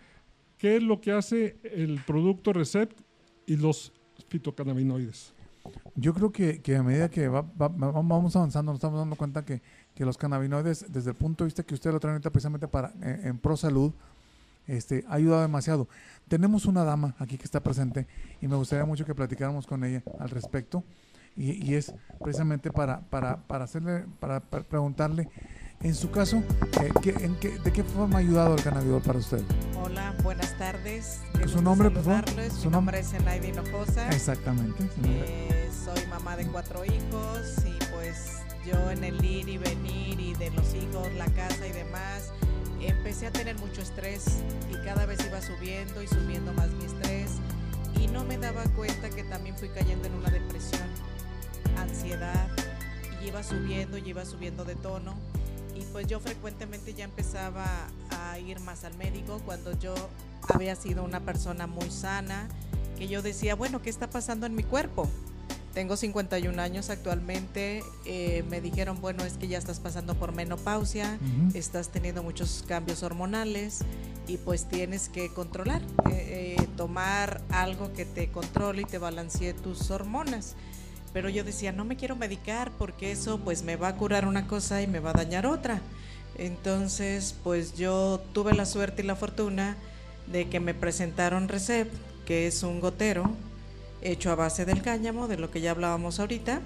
[0.60, 3.00] qué es lo que hace el producto Recept
[3.48, 3.92] y los
[4.28, 5.34] fitocannabinoides.
[5.96, 9.16] Yo creo que, que a medida que va- va- va- vamos avanzando, nos estamos dando
[9.16, 9.62] cuenta que,
[9.96, 12.94] que los cannabinoides, desde el punto de vista que usted lo trae ahorita precisamente para,
[13.02, 13.92] en, en pro salud,
[14.68, 15.88] este, ha ayudado demasiado.
[16.28, 18.08] Tenemos una dama aquí que está presente
[18.42, 20.84] y me gustaría mucho que platicáramos con ella al respecto.
[21.36, 25.30] Y, y es precisamente para, para, para hacerle, para preguntarle,
[25.82, 26.44] en su caso,
[26.82, 29.42] eh, ¿qué- en qué- ¿de qué forma ha ayudado el cannabidol para usted?
[29.82, 31.20] Hola, buenas tardes.
[31.48, 32.26] ¿Su nombre, por favor?
[32.52, 33.00] ¿Su Mi nombre?
[33.00, 34.10] es Enaida Hinojosa.
[34.10, 34.90] Exactamente.
[35.06, 40.34] Eh, soy mamá de cuatro hijos y pues yo en el ir y venir y
[40.36, 42.32] de los hijos, la casa y demás,
[42.82, 44.26] empecé a tener mucho estrés
[44.70, 47.32] y cada vez iba subiendo y subiendo más mi estrés
[47.98, 50.88] y no me daba cuenta que también fui cayendo en una depresión,
[51.78, 52.48] ansiedad
[53.24, 55.16] y iba subiendo y iba subiendo de tono
[55.80, 57.66] y pues yo frecuentemente ya empezaba
[58.10, 59.96] a ir más al médico cuando yo
[60.50, 62.48] había sido una persona muy sana
[62.98, 65.08] que yo decía, bueno, ¿qué está pasando en mi cuerpo?
[65.74, 71.18] Tengo 51 años actualmente, eh, me dijeron, bueno, es que ya estás pasando por menopausia,
[71.54, 73.80] estás teniendo muchos cambios hormonales
[74.28, 79.54] y pues tienes que controlar, eh, eh, tomar algo que te controle y te balancee
[79.54, 80.56] tus hormonas.
[81.14, 84.48] Pero yo decía, no me quiero medicar porque eso pues me va a curar una
[84.48, 85.82] cosa y me va a dañar otra.
[86.38, 89.76] Entonces, pues yo tuve la suerte y la fortuna
[90.32, 91.92] de que me presentaron Recep,
[92.26, 93.32] que es un gotero
[94.02, 96.62] hecho a base del cáñamo, de lo que ya hablábamos ahorita.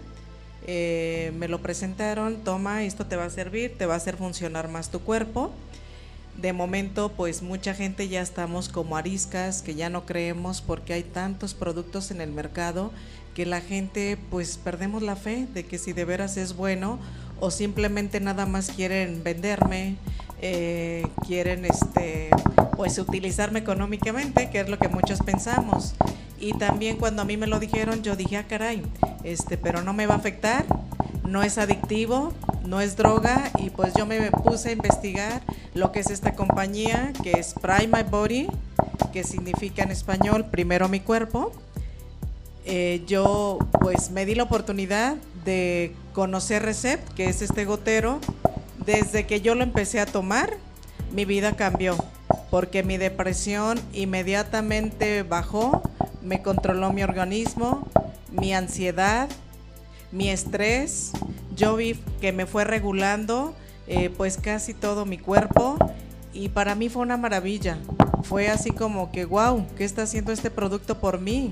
[0.66, 4.68] Eh, me lo presentaron, toma, esto te va a servir, te va a hacer funcionar
[4.68, 5.52] más tu cuerpo.
[6.38, 11.04] De momento, pues mucha gente ya estamos como ariscas, que ya no creemos porque hay
[11.04, 12.92] tantos productos en el mercado
[13.34, 17.00] que la gente pues perdemos la fe de que si de veras es bueno
[17.40, 19.96] o simplemente nada más quieren venderme,
[20.42, 22.30] eh, quieren este
[22.76, 25.94] pues utilizarme económicamente, que es lo que muchos pensamos.
[26.40, 28.84] Y también cuando a mí me lo dijeron, yo dije, ah, caray,
[29.24, 30.66] este, pero no me va a afectar,
[31.24, 32.34] no es adictivo,
[32.66, 35.42] no es droga, y pues yo me puse a investigar
[35.74, 38.48] lo que es esta compañía, que es Prime My Body,
[39.14, 41.52] que significa en español primero mi cuerpo.
[42.66, 48.20] Eh, yo pues me di la oportunidad de conocer Recept, que es este gotero.
[48.86, 50.58] Desde que yo lo empecé a tomar,
[51.12, 51.96] mi vida cambió,
[52.50, 55.82] porque mi depresión inmediatamente bajó,
[56.22, 57.88] me controló mi organismo,
[58.32, 59.30] mi ansiedad,
[60.12, 61.12] mi estrés.
[61.56, 63.54] Yo vi que me fue regulando
[63.88, 65.78] eh, pues casi todo mi cuerpo
[66.34, 67.78] y para mí fue una maravilla.
[68.24, 71.52] Fue así como que, wow, ¿qué está haciendo este producto por mí?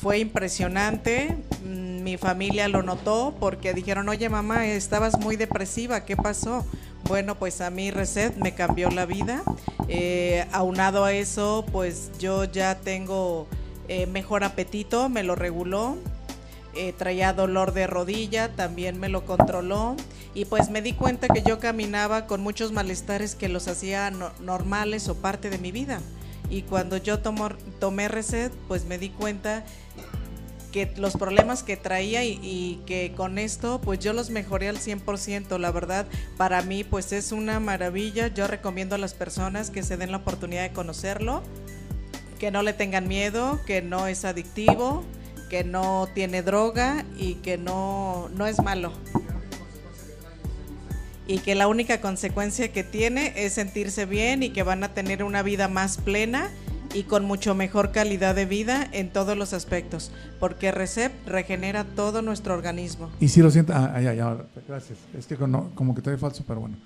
[0.00, 6.16] Fue impresionante, mm, mi familia lo notó porque dijeron, oye mamá, estabas muy depresiva, ¿qué
[6.16, 6.64] pasó?
[7.04, 9.42] Bueno, pues a mí Reset me cambió la vida.
[9.88, 13.48] Eh, aunado a eso, pues yo ya tengo
[13.88, 15.96] eh, mejor apetito, me lo reguló.
[16.74, 19.96] Eh, traía dolor de rodilla, también me lo controló.
[20.34, 24.30] Y pues me di cuenta que yo caminaba con muchos malestares que los hacía no-
[24.40, 26.00] normales o parte de mi vida.
[26.50, 29.64] Y cuando yo tomé Reset, pues me di cuenta
[30.72, 34.76] que los problemas que traía y, y que con esto pues yo los mejoré al
[34.76, 36.06] 100%, la verdad
[36.36, 40.18] para mí pues es una maravilla, yo recomiendo a las personas que se den la
[40.18, 41.42] oportunidad de conocerlo,
[42.38, 45.04] que no le tengan miedo, que no es adictivo,
[45.48, 48.92] que no tiene droga y que no, no es malo.
[51.28, 55.22] Y que la única consecuencia que tiene es sentirse bien y que van a tener
[55.22, 56.50] una vida más plena
[56.94, 60.10] y con mucho mejor calidad de vida en todos los aspectos,
[60.40, 63.10] porque Recep regenera todo nuestro organismo.
[63.20, 64.98] Y si lo siento, ah, ya, ya, gracias.
[65.16, 66.76] Es que como que todavía falso, pero bueno.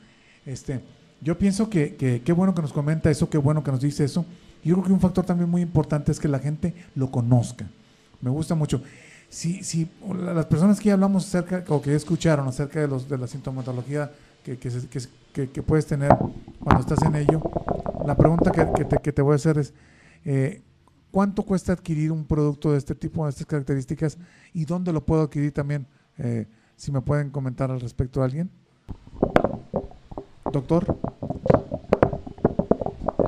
[0.45, 0.81] Este,
[1.21, 4.03] yo pienso que que qué bueno que nos comenta eso, qué bueno que nos dice
[4.05, 4.27] eso.
[4.65, 7.69] Yo creo que un factor también muy importante es que la gente lo conozca.
[8.21, 8.83] Me gusta mucho.
[9.29, 9.89] Si, si
[10.21, 13.27] la- las personas que ya hablamos acerca, o que escucharon acerca de, los, de la
[13.29, 14.11] sintomatología
[14.43, 16.11] que, puedes tener
[16.61, 17.41] cuando estás en ello,
[18.05, 19.73] la pregunta que, te, voy a hacer es,
[20.25, 20.61] eh,
[21.11, 24.19] ¿cuánto cuesta adquirir un producto de este tipo, de estas características?
[24.53, 25.87] ¿Y dónde lo puedo adquirir también?
[26.19, 28.51] Eh, si me pueden comentar al respecto alguien.
[30.53, 30.99] Doctor.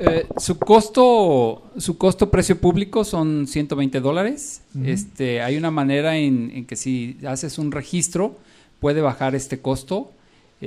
[0.01, 4.63] Eh, su costo, su costo precio público son 120 dólares.
[4.75, 4.85] Ujú.
[4.87, 8.37] Este, hay una manera en, en que si haces un registro
[8.81, 10.11] puede bajar este costo.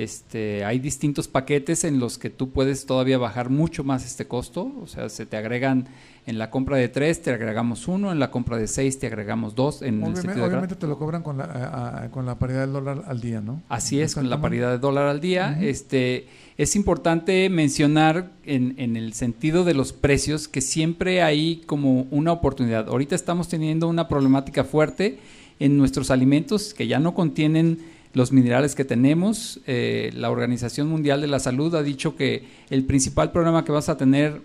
[0.02, 4.70] Este, hay distintos paquetes en los que tú puedes todavía bajar mucho más este costo,
[4.80, 5.88] o sea, se te agregan
[6.26, 9.54] en la compra de tres te agregamos uno, en la compra de seis te agregamos
[9.54, 9.80] dos.
[9.82, 12.72] En el Obviamente, obviamente te lo cobran con la, a- a- con la paridad del
[12.74, 13.62] dólar al día, ¿no?
[13.68, 15.58] Así es, con la paridad de dólar al día.
[15.60, 16.26] Este
[16.58, 22.30] es importante mencionar en, en el sentido de los precios que siempre hay como una
[22.32, 22.88] oportunidad.
[22.88, 25.18] Ahorita estamos teniendo una problemática fuerte
[25.60, 27.78] en nuestros alimentos que ya no contienen
[28.18, 29.60] los minerales que tenemos.
[29.66, 33.88] Eh, la Organización Mundial de la Salud ha dicho que el principal problema que vas
[33.88, 34.42] a tener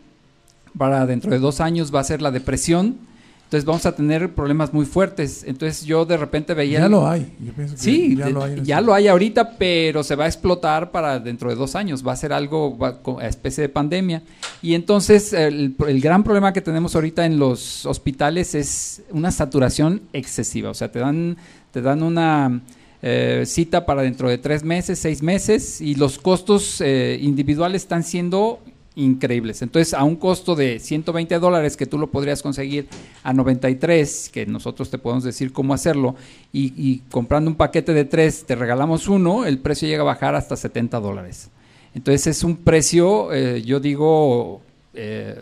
[0.77, 2.97] para dentro de dos años va a ser la depresión.
[3.45, 5.43] Entonces vamos a tener problemas muy fuertes.
[5.45, 6.79] Entonces yo de repente veía...
[6.79, 7.31] Ya lo hay.
[7.39, 8.55] Yo pienso que Sí, ya lo hay.
[8.63, 12.01] ya este- lo hay ahorita, pero se va a explotar para dentro de dos años.
[12.07, 12.75] Va a ser algo,
[13.21, 14.23] especie de pandemia.
[14.63, 20.01] Y entonces el, el gran problema que tenemos ahorita en los hospitales es una saturación
[20.13, 20.71] excesiva.
[20.71, 21.38] O sea, te dan,
[21.71, 22.59] te dan una
[23.05, 28.03] eh, cita para dentro de tres meses, seis meses, y los costos eh, individuales están
[28.03, 28.61] siendo
[28.95, 29.61] increíbles.
[29.61, 32.87] Entonces, a un costo de 120 dólares que tú lo podrías conseguir
[33.21, 36.15] a 93, que nosotros te podemos decir cómo hacerlo,
[36.53, 40.55] y, comprando un paquete de tres te regalamos uno, el precio llega a bajar hasta
[40.55, 41.49] 70 dólares.
[41.93, 44.61] Entonces, es un precio, eh, yo digo,
[44.93, 45.41] eh,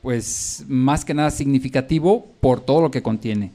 [0.00, 3.50] pues más que nada significativo por todo lo que contiene.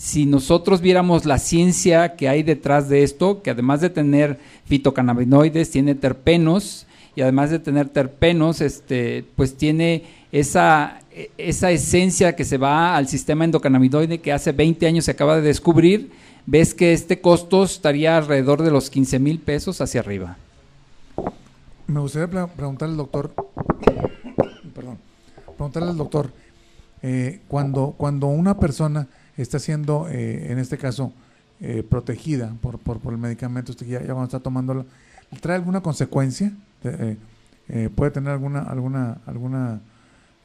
[0.00, 5.70] Si nosotros viéramos la ciencia que hay detrás de esto, que además de tener fitocannabinoides,
[5.70, 11.02] tiene terpenos, y además de tener terpenos, este, pues tiene esa,
[11.36, 15.42] esa esencia que se va al sistema endocannabinoide que hace 20 años se acaba de
[15.42, 16.10] descubrir,
[16.46, 20.38] ves que este costo estaría alrededor de los 15 mil pesos hacia arriba.
[21.86, 23.34] Me gustaría pre- preguntarle al doctor,
[24.74, 24.96] perdón,
[25.58, 26.32] preguntarle al doctor,
[27.02, 29.06] eh, cuando, cuando una persona
[29.42, 31.12] está siendo, eh, en este caso,
[31.60, 34.86] eh, protegida por, por, por el medicamento, usted ya, ya cuando está tomándolo,
[35.40, 36.52] ¿trae alguna consecuencia?
[36.84, 37.16] Eh,
[37.68, 39.80] eh, ¿Puede tener alguna, alguna, alguna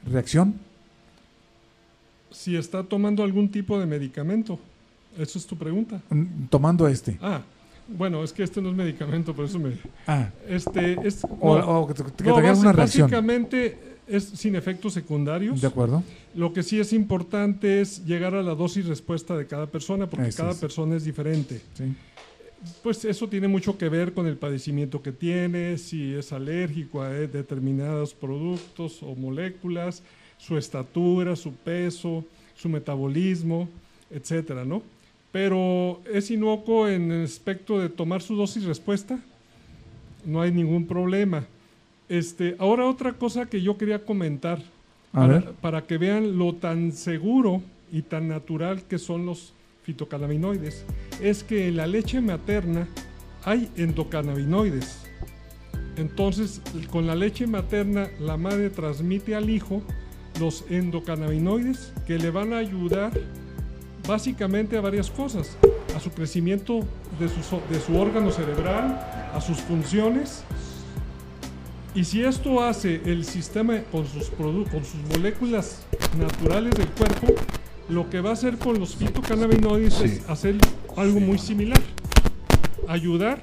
[0.04, 0.54] reacción?
[2.30, 4.58] Si está tomando algún tipo de medicamento.
[5.16, 6.02] Eso es tu pregunta.
[6.10, 7.18] Mm, Tomando este.
[7.22, 7.40] Ah,
[7.88, 9.78] bueno, es que este no es medicamento, por eso me...
[10.06, 11.24] Ah, Este es...
[11.40, 13.08] o, no, o que, que no, alguna reacción.
[13.10, 15.60] Básicamente es sin efectos secundarios.
[15.60, 16.02] ¿De acuerdo?
[16.34, 20.28] Lo que sí es importante es llegar a la dosis respuesta de cada persona, porque
[20.28, 20.58] Eso cada es.
[20.58, 21.60] persona es diferente.
[21.74, 21.84] Sí.
[22.82, 27.10] Pues eso tiene mucho que ver con el padecimiento que tiene, si es alérgico a
[27.10, 30.02] determinados productos o moléculas,
[30.38, 32.24] su estatura, su peso,
[32.56, 33.68] su metabolismo,
[34.10, 34.82] etcétera, ¿no?
[35.32, 39.18] Pero es inocuo en el aspecto de tomar su dosis respuesta,
[40.24, 41.46] no hay ningún problema.
[42.08, 44.58] Este, ahora otra cosa que yo quería comentar,
[45.12, 45.52] A para, ver.
[45.60, 50.84] para que vean lo tan seguro y tan natural que son los fitocannabinoides,
[51.20, 52.88] es que en la leche materna
[53.44, 55.04] hay endocannabinoides.
[55.96, 59.82] Entonces, con la leche materna, la madre transmite al hijo
[60.38, 63.12] los endocannabinoides que le van a ayudar
[64.06, 65.56] básicamente a varias cosas,
[65.96, 66.80] a su crecimiento
[67.18, 69.00] de su, de su órgano cerebral,
[69.32, 70.44] a sus funciones.
[71.96, 75.78] Y si esto hace el sistema con sus, con sus moléculas
[76.18, 77.28] naturales del cuerpo,
[77.88, 80.56] lo que va a hacer con los fitocannabinoides es hacer
[80.94, 81.80] algo muy similar.
[82.86, 83.40] Ayudar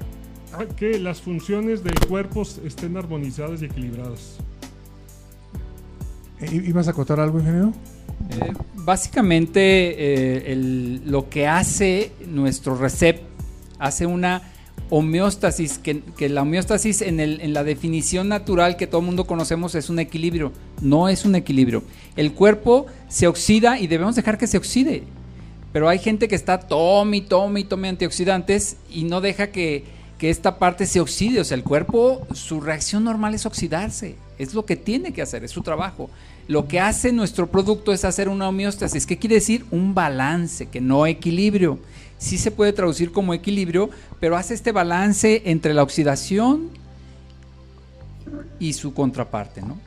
[0.52, 4.36] a que las funciones del cuerpo estén armonizadas y equilibradas.
[6.40, 7.72] ¿I- ¿Ibas a acotar algo, ingeniero?
[8.30, 13.20] Eh, básicamente, eh, el- lo que hace nuestro RECEP
[13.80, 14.42] hace una
[14.96, 19.74] homeostasis, que, la homeostasis en, el- en la definición natural que todo el mundo conocemos
[19.74, 21.82] es un equilibrio, no es un equilibrio.
[22.16, 25.02] El cuerpo se oxida y debemos dejar que se oxide,
[25.72, 29.82] pero hay gente que está tome tome tome antioxidantes y no deja que,
[30.16, 34.54] que esta parte se oxide, o sea, el cuerpo, su reacción normal es oxidarse, es
[34.54, 36.08] lo que tiene que hacer, es su trabajo.
[36.46, 39.06] Lo que hace nuestro producto es hacer una homeostasis.
[39.06, 39.64] ¿Qué quiere decir?
[39.70, 41.78] Un balance, que no equilibrio.
[42.18, 46.70] Sí se puede traducir como equilibrio, pero hace este balance entre la oxidación
[48.58, 49.78] y su contraparte, ¿no?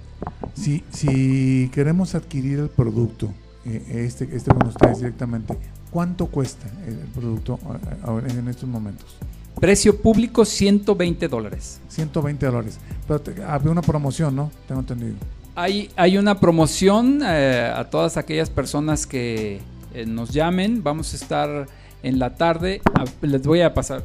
[0.55, 3.31] Si, si queremos adquirir el producto,
[3.65, 5.57] eh, este, este con ustedes directamente,
[5.91, 9.15] ¿cuánto cuesta el, producto eh, en estos momentos?
[9.59, 11.79] Precio público 120 dólares.
[11.89, 12.77] 120 dólares.
[13.07, 14.51] Pero te- había una promoción, ¿no?
[14.67, 15.15] Tengo entendido.
[15.55, 19.59] Hay, hay una promoción eh, a todas aquellas personas que
[19.95, 20.83] eh, nos llamen.
[20.83, 21.67] Vamos a estar
[22.03, 22.81] en la tarde.
[23.21, 24.03] Les voy a pasar.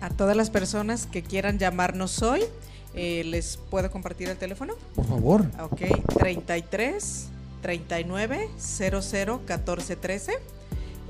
[0.00, 2.40] A todas las personas que quieran llamarnos hoy,
[2.94, 4.74] eh, ¿les puedo compartir el teléfono?
[4.94, 5.46] Por favor.
[5.60, 5.82] Ok,
[6.18, 7.28] 33
[7.62, 10.32] 39 00 14 13.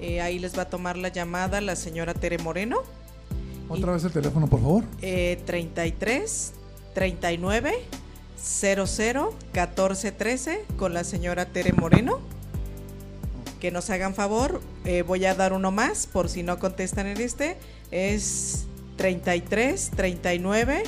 [0.00, 2.78] Eh, ahí les va a tomar la llamada la señora Tere Moreno.
[3.68, 4.84] Otra vez el teléfono, por favor.
[5.02, 6.52] Eh, 33
[6.94, 7.74] 39
[8.40, 12.20] 00 14 13 con la señora Tere Moreno.
[13.60, 17.20] Que nos hagan favor, eh, voy a dar uno más por si no contestan en
[17.20, 17.56] este.
[17.90, 20.84] Es 33 39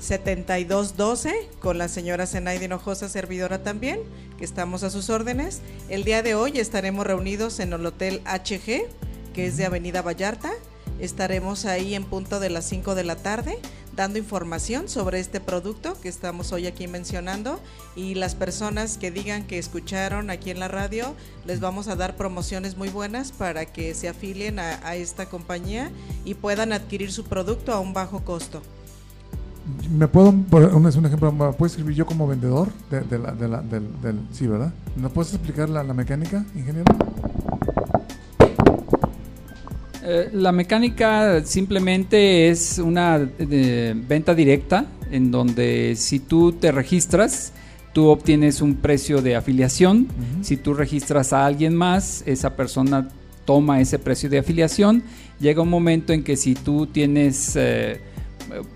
[0.00, 4.00] 72 12 con la señora Zenaide Hinojosa, servidora también,
[4.38, 5.60] que estamos a sus órdenes.
[5.88, 8.86] El día de hoy estaremos reunidos en el Hotel HG,
[9.34, 10.52] que es de Avenida Vallarta.
[11.00, 13.58] Estaremos ahí en punto de las 5 de la tarde
[13.96, 17.60] dando información sobre este producto que estamos hoy aquí mencionando
[17.96, 21.14] y las personas que digan que escucharon aquí en la radio
[21.46, 25.90] les vamos a dar promociones muy buenas para que se afilien a, esta compañía
[26.24, 28.62] y puedan adquirir su producto a un bajo costo.
[29.90, 30.34] ¿Me puedo,
[30.88, 34.72] es un ejemplo, ¿me escribir yo como vendedor del, sí, ¿verdad?
[34.96, 36.92] ¿Me puedes explicar la, la mecánica, ingeniero?
[40.12, 47.52] Eh, la mecánica simplemente es una eh, venta directa en donde si tú te registras,
[47.92, 50.08] tú obtienes un precio de afiliación.
[50.42, 53.08] Si tú registras a alguien más, esa persona
[53.44, 55.04] toma ese precio de afiliación.
[55.38, 58.00] Llega un momento en que si tú tienes eh,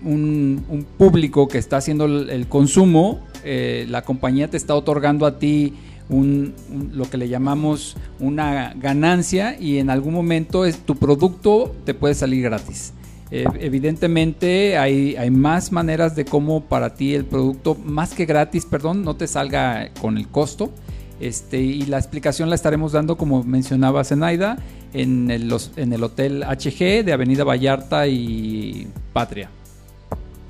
[0.03, 5.25] un, un público que está haciendo el, el consumo, eh, la compañía te está otorgando
[5.25, 5.73] a ti
[6.09, 6.53] un-
[6.93, 12.13] lo que le llamamos una ganancia y en algún momento es, tu producto te puede
[12.13, 12.93] salir gratis.
[13.31, 18.65] Eh, evidentemente hay, hay más maneras de cómo para ti el producto, más que gratis,
[18.65, 20.71] perdón, no te salga con el costo.
[21.19, 24.57] Este, y la explicación la estaremos dando, como mencionaba Zenaida,
[24.93, 29.49] en en el Hotel HG de Avenida Vallarta y Patria.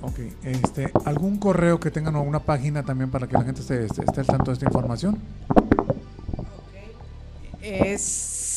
[0.06, 3.86] Ok, este, ¿algún correo que tengan o una página también para que la gente esté,
[3.86, 5.18] esté- esté al tanto de esta información?
[7.62, 8.02] Es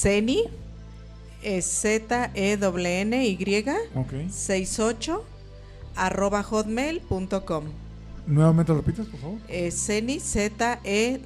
[0.02, 0.44] Zeni,
[1.42, 3.36] es Z-E-N-Y,
[3.94, 4.12] Ok.
[4.30, 5.24] 68,
[5.96, 7.64] arroba hotmail.com.
[8.26, 9.38] Nuevamente lo repites, por favor.
[9.48, 11.24] Es Zeni, Z-E-N-Y,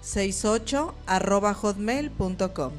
[0.00, 2.72] 68, arroba hotmail.com.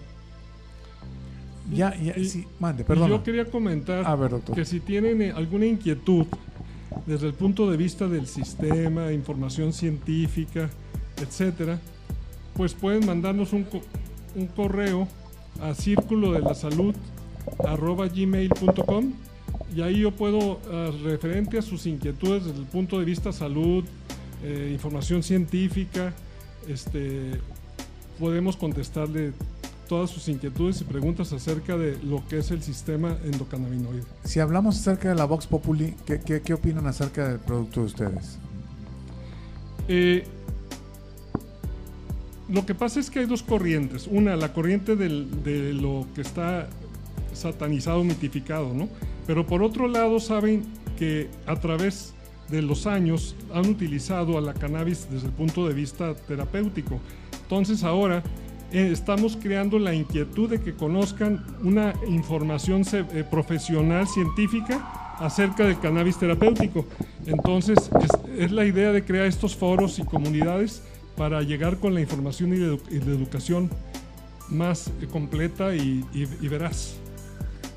[1.71, 3.09] Ya, ya, sí, mande, Y perdón.
[3.09, 4.55] yo quería comentar A ver, doctor.
[4.55, 6.25] que si tienen eh, alguna inquietud
[7.05, 10.69] desde el punto de vista del sistema, información científica,
[11.21, 11.79] etcétera,
[12.55, 13.81] pues pueden mandarnos un, co-
[14.35, 15.07] un correo
[15.61, 16.95] a círculo de la salud
[17.65, 19.13] arroba gmail.com
[19.75, 23.85] y ahí yo puedo, ah, referente a sus inquietudes desde el punto de vista salud,
[24.43, 26.13] eh, información científica,
[26.67, 27.31] este,
[28.19, 29.31] podemos contestarle
[29.91, 34.03] todas sus inquietudes y preguntas acerca de lo que es el sistema endocannabinoide.
[34.23, 37.85] Si hablamos acerca de la Vox Populi, ¿qué, qué, qué opinan acerca del producto de
[37.87, 38.37] ustedes?
[39.89, 40.23] Eh,
[42.47, 44.07] lo que pasa es que hay dos corrientes.
[44.07, 46.69] Una, la corriente del- de lo que está
[47.33, 48.87] satanizado, mitificado, ¿no?
[49.27, 50.63] Pero por otro lado, saben
[50.97, 52.13] que a través
[52.47, 56.97] de los años han utilizado a la cannabis desde el punto de vista terapéutico.
[57.43, 58.23] Entonces ahora
[58.71, 66.17] estamos creando la inquietud de que conozcan una información eh, profesional, científica, acerca del cannabis
[66.17, 66.85] terapéutico.
[67.25, 68.09] Entonces, es,
[68.45, 70.81] es la idea de crear estos foros y comunidades
[71.15, 73.69] para llegar con la información y la, edu- y la educación
[74.49, 76.95] más eh, completa y, y- y veraz.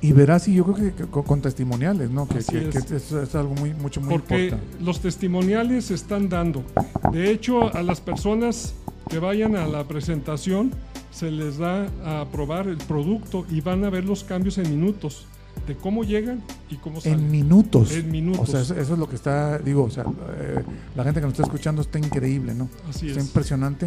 [0.01, 2.27] Y verás, y yo creo que, que con, testimoniales, ¿no?
[2.27, 2.49] Que, es.
[2.49, 4.83] eso es algo muy, mucho, muy Porque importante.
[4.83, 6.63] los testimoniales se están dando.
[7.11, 8.75] De hecho, a las personas
[9.09, 10.71] que vayan a la presentación
[11.11, 15.27] se les da a probar el producto y van a ver los cambios en minutos
[15.67, 17.19] de cómo llegan y cómo salen.
[17.19, 17.91] En minutos.
[17.91, 18.41] En minutos.
[18.41, 20.03] O sea, eso, eso es lo que está, digo, o sea,
[20.37, 20.61] eh,
[20.95, 22.69] la gente que nos está escuchando está increíble, ¿no?
[22.89, 23.27] Así está es.
[23.27, 23.85] impresionante.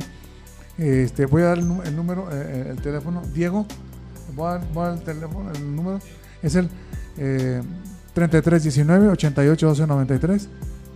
[0.79, 3.23] Este, voy a dar el, el número, eh, eh, el teléfono.
[3.35, 3.67] Diego,
[4.35, 6.01] voy a, voy a dar el teléfono, el número.
[6.43, 6.69] Es el
[7.19, 7.61] eh,
[8.15, 10.49] 3319 88 12 93,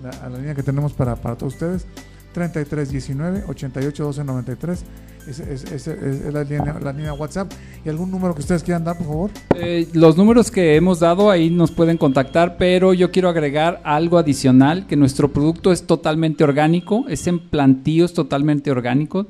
[0.02, 1.86] la, a la línea que tenemos para, para todos ustedes.
[2.32, 4.84] 3319 88 12 93.
[5.28, 7.52] Es, es, es, es- es la, línea, la línea WhatsApp.
[7.84, 9.30] ¿Y algún número que ustedes quieran dar, por favor?
[9.54, 14.18] Eh, los números que hemos dado ahí nos pueden contactar, pero yo quiero agregar algo
[14.18, 19.26] adicional, que nuestro producto es totalmente orgánico, es en plantíos totalmente orgánicos.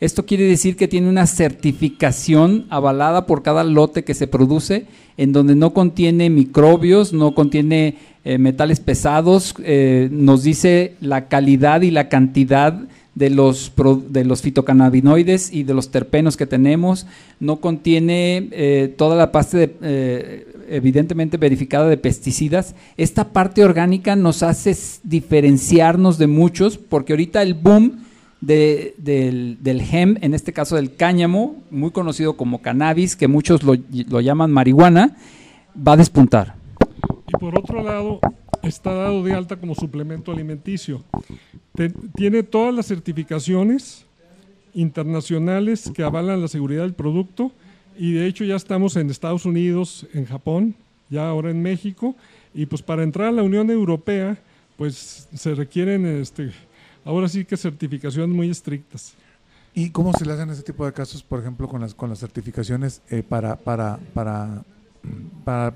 [0.00, 4.86] Esto quiere decir que tiene una certificación avalada por cada lote que se produce,
[5.16, 11.82] en donde no contiene microbios, no contiene eh, metales pesados, eh, nos dice la calidad
[11.82, 12.86] y la cantidad
[13.16, 13.72] de los,
[14.10, 17.06] de los fitocannabinoides y de los terpenos que tenemos,
[17.40, 22.74] no contiene eh, toda la parte de, eh, evidentemente verificada de pesticidas.
[22.98, 28.04] Esta parte orgánica nos hace diferenciarnos de muchos, porque ahorita el boom
[28.46, 33.62] de- del, del hemp, en este caso del cáñamo, muy conocido como cannabis, que muchos
[33.62, 33.74] lo,
[34.08, 35.16] lo llaman marihuana,
[35.76, 36.54] va a despuntar.
[37.28, 38.20] Y por otro lado,
[38.62, 41.02] está dado de alta como suplemento alimenticio.
[42.14, 44.06] Tiene todas las certificaciones
[44.74, 47.50] internacionales que avalan la seguridad del producto
[47.98, 50.74] y de hecho ya estamos en Estados Unidos, en Japón,
[51.10, 52.14] ya ahora en México
[52.54, 54.36] y pues para entrar a la Unión Europea
[54.76, 56.50] pues se requieren este
[57.06, 59.14] ahora sí que certificaciones muy estrictas.
[59.72, 62.18] ¿Y cómo se le hacen ese tipo de casos, por ejemplo, con las con las
[62.18, 64.64] certificaciones eh, para, para, para,
[65.44, 65.74] para,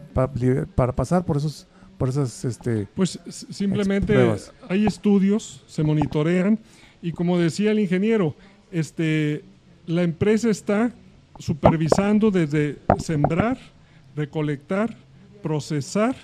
[0.75, 1.67] para, pasar por esos
[1.97, 4.53] por esas este Pues simplemente pruebas?
[4.69, 6.59] hay estudios, se monitorean
[7.03, 8.35] y como decía el ingeniero,
[8.73, 9.45] este,
[9.87, 10.93] la empresa está
[11.39, 13.59] supervisando desde sembrar,
[14.17, 14.97] recolectar,
[15.43, 16.17] procesar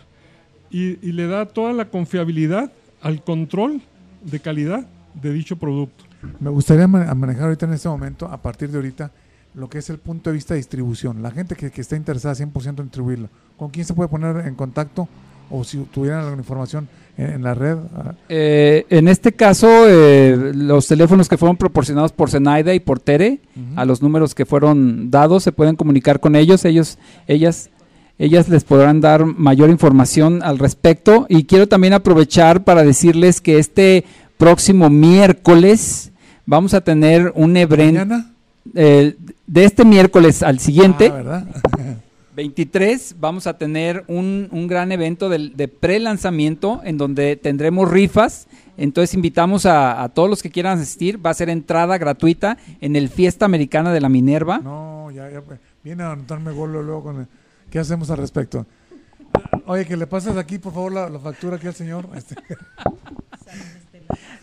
[0.70, 3.82] y, y le da toda la confiabilidad al control
[4.22, 4.88] de calidad
[5.20, 6.04] de dicho producto.
[6.40, 9.10] Me gustaría ma- manejar ahorita en este momento, a partir de ahorita,
[9.54, 11.22] lo que es el punto de vista de distribución.
[11.22, 14.54] La gente que, que está interesada 100% en distribuirlo, ¿con quién se puede poner en
[14.54, 15.08] contacto?
[15.48, 17.76] O si tuvieran alguna información en, en la red.
[18.28, 23.40] Eh, en este caso, eh, los teléfonos que fueron proporcionados por Zenaida y por Tere,
[23.76, 26.64] a los números que fueron dados, se pueden comunicar con ellos.
[26.64, 26.98] Ellos,
[27.28, 27.70] ellas,
[28.18, 31.26] ellas les podrán dar mayor información al respecto.
[31.28, 34.04] Y quiero también aprovechar para decirles que este
[34.39, 36.12] próximo miércoles
[36.47, 37.84] vamos a tener un evento.
[38.01, 38.32] ¿Mañana?
[38.74, 41.09] de este miércoles al siguiente.
[41.09, 41.47] Ah, ¿verdad?
[42.37, 48.47] 23 vamos a tener un, un gran evento del- de, pre-lanzamiento en donde tendremos rifas.
[48.76, 51.24] Entonces invitamos a, a todos los que quieran asistir.
[51.24, 54.59] Va a ser entrada gratuita en el Fiesta Americana de la Minerva.
[54.59, 55.41] No, ya, ya.
[55.41, 57.26] pues, Viene a anotarme gol luego con el-
[57.70, 58.66] ¿Qué hacemos al respecto?
[59.64, 62.07] Oye, que le pases aquí, por favor, la, la factura aquí al señor.
[62.14, 62.34] Este,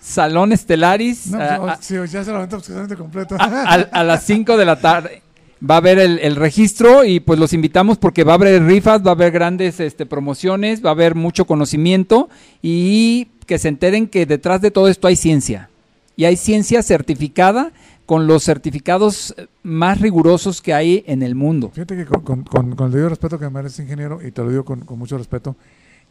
[0.04, 3.36] Salón Estelaris no, a, pues, a- sí, ya se lo absolutamente completo.
[3.40, 5.22] a- a las 5 de la tarde.
[5.68, 9.02] Va a haber el, el registro y pues los invitamos porque va a haber rifas,
[9.02, 12.28] va a haber grandes este, promociones, va a haber mucho conocimiento
[12.62, 15.70] y que se enteren que detrás de todo esto hay ciencia.
[16.18, 17.72] Y hay ciencia certificada
[18.06, 21.72] con los certificados eh, más rigurosos que hay en el mundo.
[21.74, 24.42] Fíjate que con, con, con- con el debido respeto que me merece ingeniero, y te
[24.44, 25.56] lo digo con, con mucho respeto,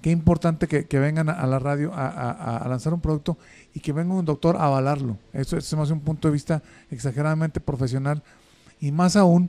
[0.03, 3.39] qué importante que, que vengan a, la radio a, a- lanzar un producto
[3.73, 5.17] y que venga un doctor a avalarlo.
[5.33, 8.23] Eso es más un punto de vista exageradamente profesional.
[8.81, 9.49] Y más aún,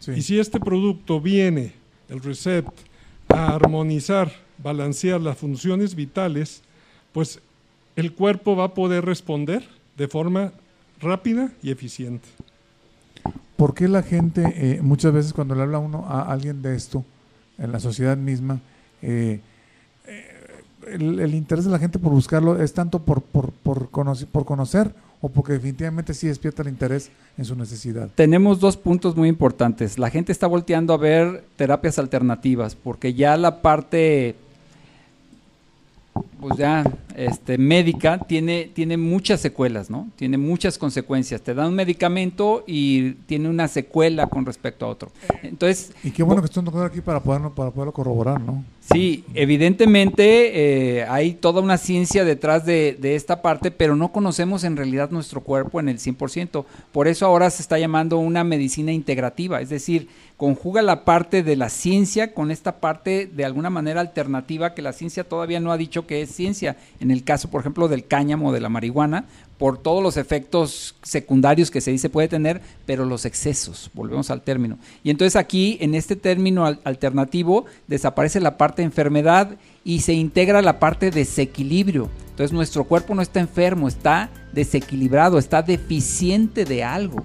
[0.00, 0.12] Sí.
[0.12, 1.72] Y si este producto viene,
[2.08, 2.76] el Recept,
[3.28, 6.62] a armonizar, balancear las funciones vitales,
[7.12, 7.40] pues
[7.96, 9.62] el cuerpo va a poder responder
[9.96, 10.52] de forma
[11.00, 12.28] rápida y eficiente.
[13.56, 17.04] ¿Por qué la gente, eh, muchas veces cuando le habla uno a alguien de esto,
[17.58, 18.60] en la sociedad misma,
[19.00, 19.40] eh,
[20.06, 20.24] eh,
[20.88, 24.44] el, el interés de la gente por buscarlo es tanto por, por, por, conocer, por
[24.44, 24.92] conocer
[25.24, 28.10] o porque definitivamente sí despierta el interés en su necesidad?
[28.14, 29.98] Tenemos dos puntos muy importantes.
[29.98, 34.36] La gente está volteando a ver terapias alternativas porque ya la parte,
[36.46, 36.84] pues ya
[37.16, 40.10] este, médica tiene, tiene muchas secuelas, ¿no?
[40.14, 41.40] Tiene muchas consecuencias.
[41.40, 45.10] Te dan un medicamento y tiene una secuela con respecto a otro.
[45.42, 48.62] Entonces, Y qué bueno que estén tocando aquí para poderlo, para poderlo corroborar, ¿no?
[48.92, 54.62] Sí, evidentemente eh, hay toda una ciencia detrás de, de esta parte, pero no conocemos
[54.64, 56.66] en realidad nuestro cuerpo en el 100%.
[56.92, 61.56] Por eso ahora se está llamando una medicina integrativa, es decir, conjuga la parte de
[61.56, 65.78] la ciencia con esta parte de alguna manera alternativa que la ciencia todavía no ha
[65.78, 66.76] dicho que es ciencia.
[67.00, 69.24] En el caso, por ejemplo, del cáñamo, de la marihuana,
[69.58, 74.42] por todos los efectos secundarios que se dice puede tener, pero los excesos, volvemos al
[74.42, 74.78] término.
[75.02, 80.12] Y entonces aquí, en este término al- alternativo, desaparece la parte de enfermedad y se
[80.12, 82.10] integra la parte de desequilibrio.
[82.30, 87.24] Entonces nuestro cuerpo no está enfermo, está desequilibrado, está deficiente de algo.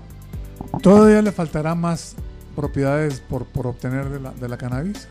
[0.83, 2.15] ¿Todavía le faltará más
[2.55, 5.07] propiedades por, por obtener de la, de la cannabis?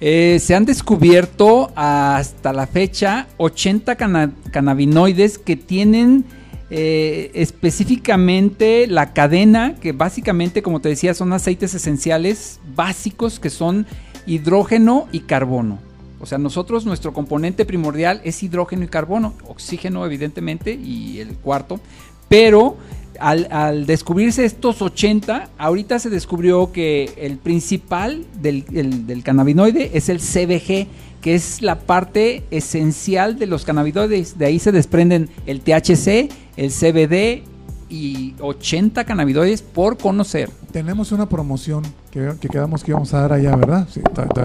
[0.00, 6.24] Eh, se han descubierto hasta la fecha 80 cana- cannabinoides que tienen
[6.70, 13.86] eh, específicamente la cadena, que básicamente, como te decía, son aceites esenciales básicos que son
[14.26, 15.78] hidrógeno y carbono.
[16.20, 21.80] O sea, nosotros, nuestro componente primordial es hidrógeno y carbono, oxígeno evidentemente y el cuarto,
[22.28, 22.76] pero
[23.20, 29.90] al, al descubrirse estos 80, ahorita se descubrió que el principal del, el- del cannabinoide
[29.94, 30.86] es el CBG,
[31.20, 34.38] que es la parte esencial de los cannabinoides.
[34.38, 37.42] De ahí se desprenden el THC, el CBD
[37.88, 40.50] y 80 cannabinoides por conocer.
[40.72, 43.86] Tenemos una promoción que, que quedamos que íbamos a dar allá, ¿verdad?
[43.92, 44.00] Sí,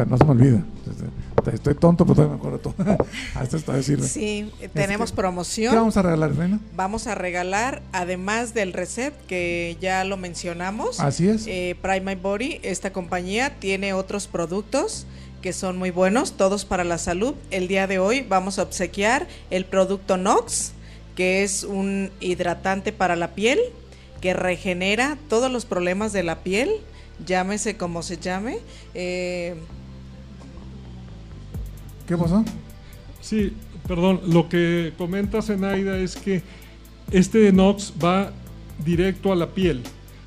[0.10, 0.64] no se me olvida.
[1.48, 2.76] Estoy- Estoy tonto, pero todavía me acuerdo todo.
[3.36, 4.08] a esto está decirle.
[4.08, 5.72] Sí, eh, tenemos Este, promoción.
[5.72, 6.60] ¿Qué vamos a regalar, Reina?
[6.76, 11.00] Vamos a regalar, además del recept que ya lo mencionamos.
[11.00, 11.46] Así es.
[11.48, 15.06] eh, Prime My Body, esta compañía tiene otros productos
[15.42, 17.36] que son muy buenos, todos para la salud.
[17.52, 20.72] El día de hoy vamos a obsequiar el producto Nox,
[21.16, 23.60] que es un hidratante para la piel
[24.22, 26.72] que regenera todos los problemas de la piel,
[27.26, 28.58] llámese como se llame.
[28.96, 29.56] eh,
[32.08, 32.44] ¿Qué pasó?
[33.22, 33.54] Sí,
[33.88, 36.42] perdón, lo que comenta Zenaida es que
[37.12, 38.32] este Nox va
[38.86, 39.82] directo a la piel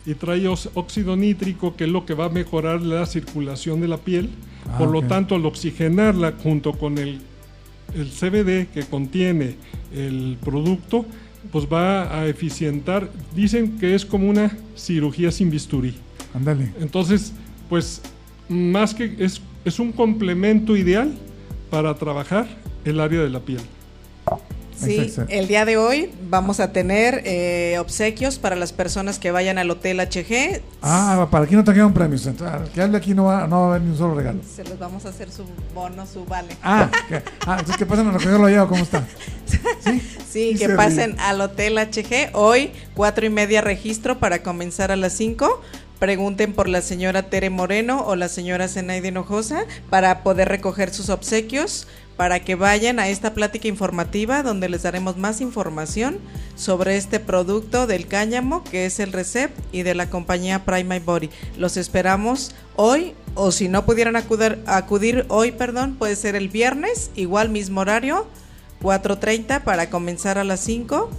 [0.05, 3.99] y trae óxido nítrico, que es lo que va a mejorar la circulación de la
[3.99, 4.31] piel.
[4.69, 7.21] Ah, Por lo tanto, al oxigenarla junto con el,
[7.95, 9.57] el CBD que contiene
[9.95, 11.07] el producto,
[11.53, 13.11] pues va a eficientar.
[13.35, 15.95] Dicen que es como una cirugía sin bisturí.
[16.35, 16.73] Ándale.
[16.81, 17.33] Entonces,
[17.69, 18.03] pues
[18.49, 21.15] más que es, es un complemento ideal
[21.71, 22.47] para trabajar
[22.85, 23.61] el área de la piel.
[24.77, 29.59] Sí, el día de hoy vamos a tener eh, obsequios para las personas que vayan
[29.59, 30.63] al Hotel HG.
[30.81, 32.27] Ah, para aquí no trajeron premios.
[32.27, 34.41] entonces, Que hable aquí no va, no va a haber ni un solo regalo.
[34.57, 35.45] Se los vamos a hacer su
[35.75, 36.57] bono, su vale.
[36.63, 37.17] Ah, que,
[37.47, 39.07] ah entonces que pasen a recogerlo allá o cómo está.
[39.85, 40.01] Sí,
[40.31, 41.21] Sí, que se pasen ríe.
[41.21, 42.31] al Hotel HG.
[42.35, 45.61] Hoy, cuatro y media registro para comenzar a las cinco.
[46.01, 51.11] Pregunten por la señora Tere Moreno o la señora Zenaide Hinojosa para poder recoger sus
[51.11, 51.87] obsequios,
[52.17, 56.19] para que vayan a esta plática informativa donde les daremos más información
[56.57, 61.05] sobre este producto del cáñamo, que es el Recept, y de la compañía Prime My
[61.05, 61.29] Body.
[61.59, 67.11] Los esperamos hoy, o si no pudieran acudir, acudir hoy, perdón, puede ser el viernes,
[67.15, 68.27] igual mismo horario,
[68.83, 71.11] 4.30 para comenzar a las 5.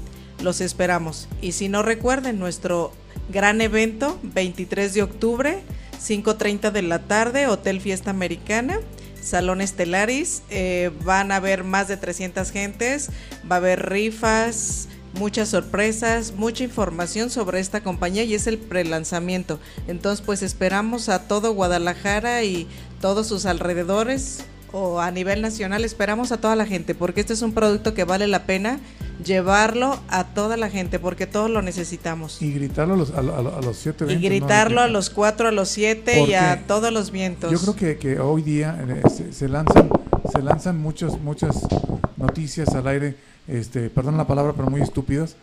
[0.41, 1.27] Los esperamos.
[1.39, 2.93] Y si no recuerden, nuestro
[3.29, 5.59] gran evento, 23 de octubre,
[6.01, 8.79] 5.30 de la tarde, Hotel Fiesta Americana,
[9.21, 10.43] Salón Estelaris.
[10.49, 13.09] eh, van a haber más de 300 gentes,
[13.49, 19.59] va a haber rifas, muchas sorpresas, mucha información sobre esta compañía y es el prelanzamiento.
[19.87, 22.67] Entonces, pues esperamos a todo Guadalajara y
[22.99, 27.41] todos sus alrededores o a nivel nacional, esperamos a toda la gente porque este es
[27.41, 28.79] un producto que vale la pena
[29.23, 32.41] llevarlo a toda la gente porque todos lo necesitamos.
[32.41, 33.19] Y gritarlo a los, a, a
[33.57, 34.29] a los siete Y vientos, ¿no?
[34.29, 37.51] gritarlo a Que- los cuatro, a los siete y Porque a todos los vientos.
[37.51, 39.89] Yo creo que, que hoy día eh, se, se lanzan
[40.31, 41.57] se lanzan muchas muchas
[42.17, 43.15] noticias al aire,
[43.47, 45.35] este, perdón la palabra, pero muy estúpidas.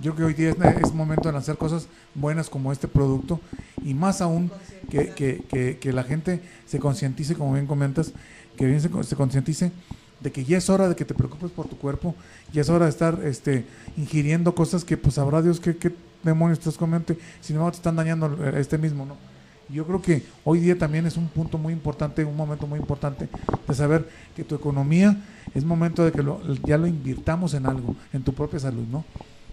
[0.00, 3.40] Yo creo que hoy día es, es momento de lanzar cosas buenas como este producto
[3.84, 4.50] y más aún
[4.90, 8.12] que, que, que, que la gente se concientice, como bien comentas,
[8.56, 9.70] que bien se, se concientice
[10.22, 12.14] de que ya es hora de que te preocupes por tu cuerpo,
[12.52, 13.64] ya es hora de estar este,
[13.96, 15.92] ingiriendo cosas que pues sabrá Dios qué, qué
[16.22, 19.16] demonios estás comiendo, sin embargo te están dañando eh, este mismo, ¿no?
[19.68, 23.28] Yo creo que hoy día también es un punto muy importante, un momento muy importante
[23.66, 24.06] de saber
[24.36, 25.16] que tu economía
[25.54, 29.04] es momento de que lo- ya lo invirtamos en algo, en tu propia salud, ¿no?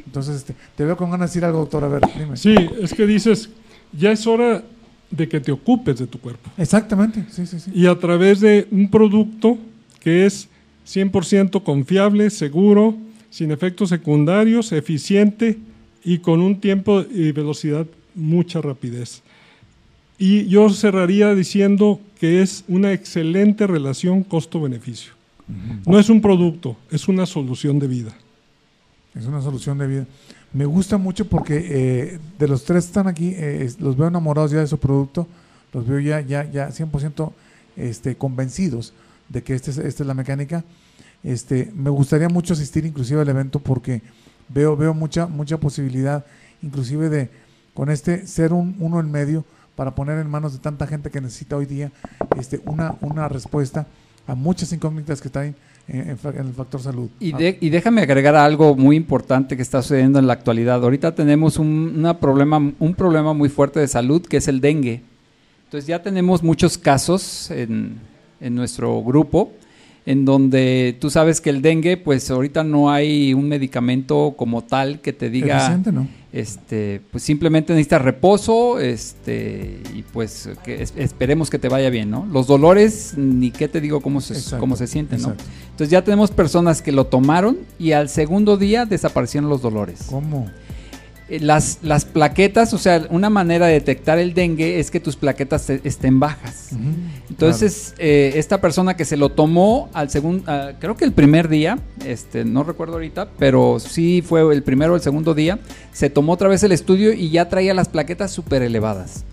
[0.05, 2.36] Entonces, este, te veo con ganas de decir algo, doctor, a ver, dime.
[2.36, 3.49] Sí, es que dices,
[3.97, 4.63] ya es hora
[5.11, 6.49] de que te ocupes de tu cuerpo.
[6.57, 7.72] Exactamente, sí, sí, sí.
[7.74, 9.57] Y a través de un producto
[9.99, 10.47] que es
[10.89, 12.97] 100% confiable, seguro,
[13.29, 15.59] sin efectos secundarios, eficiente
[16.03, 17.85] y con un tiempo y velocidad
[18.15, 19.21] mucha rapidez.
[20.17, 25.13] Y yo cerraría diciendo que es una excelente relación costo-beneficio.
[25.85, 28.13] No es un producto, es una solución de vida.
[29.15, 30.05] Es una solución de vida.
[30.53, 34.51] Me gusta mucho porque eh, de los tres que están aquí, eh, los veo enamorados
[34.51, 35.27] ya de su producto,
[35.73, 37.31] los veo ya, ya, ya 100%
[37.77, 38.93] este, convencidos
[39.30, 40.63] de que este es- esta es la mecánica.
[41.23, 44.01] Este, me gustaría mucho asistir inclusive al evento porque
[44.47, 46.25] veo, veo mucha, mucha posibilidad,
[46.61, 47.30] inclusive de
[47.73, 51.21] con este ser un, uno en medio para poner en manos de tanta gente que
[51.21, 51.91] necesita hoy día
[52.38, 53.88] este, una, una respuesta
[54.27, 55.55] a muchas incógnitas que están
[55.88, 56.09] en, en
[56.47, 57.09] el factor salud.
[57.19, 60.84] Y, de- y déjame agregar algo muy importante que está sucediendo en la actualidad.
[60.84, 65.01] Ahorita tenemos un, una problema, un problema muy fuerte de salud que es el dengue.
[65.65, 67.99] Entonces ya tenemos muchos casos en,
[68.41, 69.51] en nuestro grupo
[70.05, 75.01] en donde tú sabes que el dengue, pues ahorita no hay un medicamento como tal
[75.01, 76.07] que te diga, Eficiente, ¿no?
[76.33, 82.09] este, pues simplemente necesitas reposo, este, y pues que es- esperemos que te vaya bien,
[82.09, 82.25] ¿no?
[82.31, 85.29] Los dolores, ni qué te digo cómo se, Exacto, cómo se sienten, ¿no?
[85.31, 85.51] exacto.
[85.71, 90.05] Entonces ya tenemos personas que lo tomaron y al segundo día desaparecieron los dolores.
[90.09, 90.49] ¿Cómo?
[91.30, 95.15] Eh, Las, las plaquetas, o sea, una manera de detectar el dengue es que tus
[95.15, 96.69] plaquetas te- estén bajas.
[97.30, 100.43] Entonces, eh, esta persona que se lo tomó al segundo,
[100.80, 104.95] creo que el primer día, este, no recuerdo ahorita, pero sí fue el primero o
[104.95, 105.59] el segundo día,
[105.93, 109.23] se tomó otra vez el estudio y ya traía las plaquetas súper elevadas.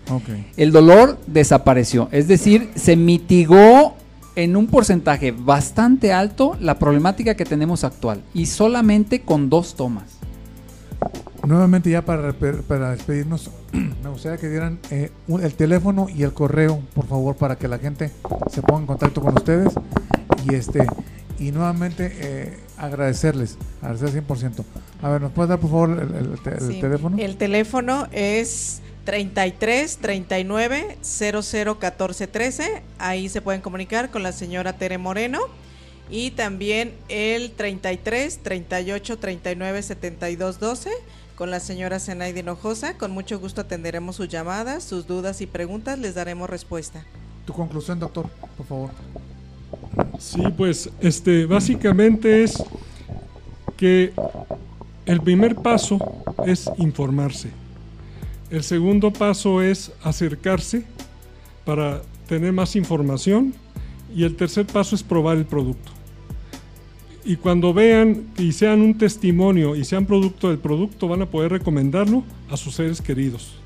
[0.55, 3.95] El dolor desapareció, es decir, se mitigó
[4.35, 10.03] en un porcentaje bastante alto la problemática que tenemos actual y solamente con dos tomas.
[11.47, 16.81] Nuevamente ya para, para despedirnos, me gustaría que dieran eh, el teléfono y el correo,
[16.93, 18.11] por favor, para que la gente
[18.51, 19.73] se ponga en contacto con ustedes
[20.45, 20.85] y este
[21.39, 24.65] y nuevamente eh, agradecerles, agradecer 100%.
[25.01, 27.17] A ver, ¿nos puedes dar por favor el, el el Sí, teléfono?
[27.17, 32.83] El teléfono es 33 39 00 14 13.
[32.99, 35.39] Ahí se pueden comunicar con la señora Tere Moreno.
[36.09, 40.89] Y también el 33 38 39 72 12
[41.37, 42.97] con la señora Zenaide Hinojosa.
[42.97, 45.99] Con mucho gusto atenderemos sus llamadas, sus dudas y preguntas.
[45.99, 47.05] Les daremos respuesta.
[47.45, 48.27] Tu conclusión, doctor,
[48.57, 48.89] por favor.
[50.19, 52.61] Sí, pues este básicamente es
[53.77, 54.11] que
[55.05, 55.99] el primer paso
[56.45, 57.51] es informarse.
[58.49, 60.83] El segundo paso es acercarse
[61.65, 63.53] para tener más información
[64.13, 65.96] y el tercer paso es probar el producto.
[67.25, 71.51] Y cuando vean y sean un testimonio y sean producto del producto, van a poder
[71.51, 73.57] recomendarlo a sus seres queridos.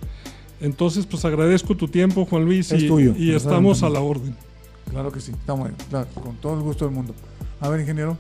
[0.60, 4.36] Entonces, pues agradezco tu tiempo, Juan Luis, Es y, tuyo, y estamos a la orden.
[4.90, 7.16] Claro que sí, estamos ahí, claro, con todo el gusto del mundo.
[7.60, 8.18] A ver, ingeniero.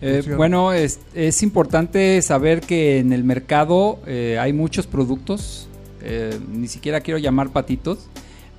[0.00, 0.36] Eh, Cierra.
[0.36, 5.68] bueno, es, es importante saber que en el mercado eh, hay muchos productos,
[6.02, 8.08] eh, ni siquiera quiero llamar patitos,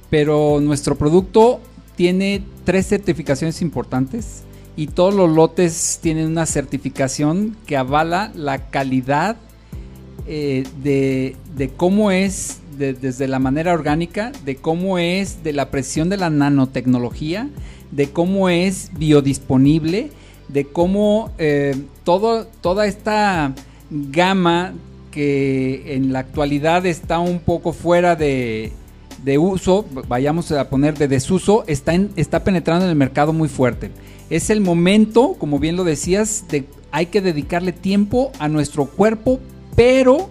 [0.10, 1.62] pero nuestro producto
[1.96, 4.44] tiene tres certificaciones importantes
[4.76, 9.36] y todos los lotes tienen una certificación que avala la calidad
[10.28, 15.70] eh, de, de cómo es de- desde la manera orgánica, de cómo es de la
[15.72, 17.50] presión de la nanotecnología,
[17.92, 20.10] de cómo es biodisponible,
[20.48, 23.54] de cómo eh, toda esta
[23.90, 24.74] gama
[25.12, 28.72] que en la actualidad está un poco fuera de,
[29.26, 33.50] de uso, vayamos a poner de desuso, está, en- está penetrando en el mercado muy
[33.50, 33.92] fuerte.
[34.32, 39.42] Es el momento, como bien lo decías, de hay que dedicarle tiempo a nuestro cuerpo,
[39.76, 40.30] pero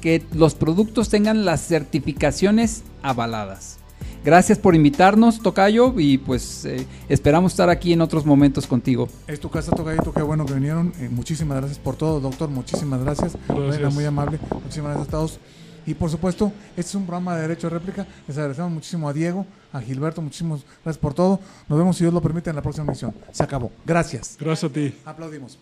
[0.00, 3.78] que los productos tengan las certificaciones avaladas.
[4.24, 9.10] Gracias por invitarnos, Tocayo, y pues eh, esperamos estar aquí en otros momentos contigo.
[9.26, 10.94] Es tu casa, Tocayito, qué bueno que vinieron.
[10.98, 12.48] Eh, muchísimas gracias por todo, doctor.
[12.48, 13.36] Muchísimas gracias.
[13.48, 13.92] Gracias.
[13.92, 14.38] Muy amable.
[14.62, 15.40] Muchísimas gracias a todos.
[15.86, 18.06] Y por supuesto, este es un programa de Derecho de Réplica.
[18.26, 20.22] Les agradecemos muchísimo a Diego, a Gilberto.
[20.22, 21.40] Muchísimas gracias por todo.
[21.68, 23.14] Nos vemos, si Dios lo permite, en la próxima emisión.
[23.32, 23.70] Se acabó.
[23.84, 24.36] Gracias.
[24.38, 24.94] Gracias a ti.
[25.04, 25.58] Aplaudimos.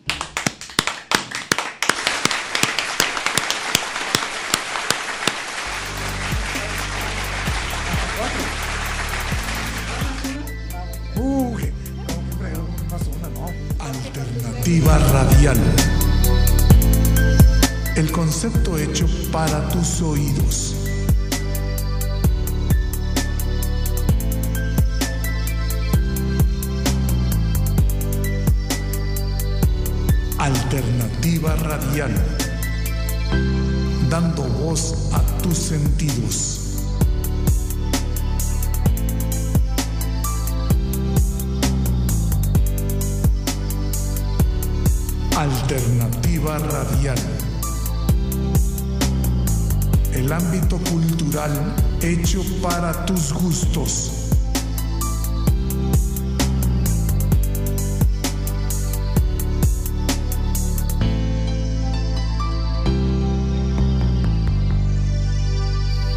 [13.79, 16.00] Alternativa radial.
[18.01, 20.75] El concepto hecho para tus oídos.
[30.39, 32.15] Alternativa radial.
[34.09, 36.57] Dando voz a tus sentidos.
[45.37, 47.40] Alternativa Radial.
[50.21, 51.51] El ámbito cultural
[52.03, 54.29] hecho para tus gustos.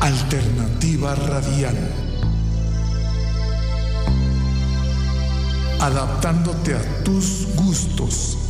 [0.02, 1.78] Alternativa Radial.
[5.80, 8.43] Adaptándote a tus gustos.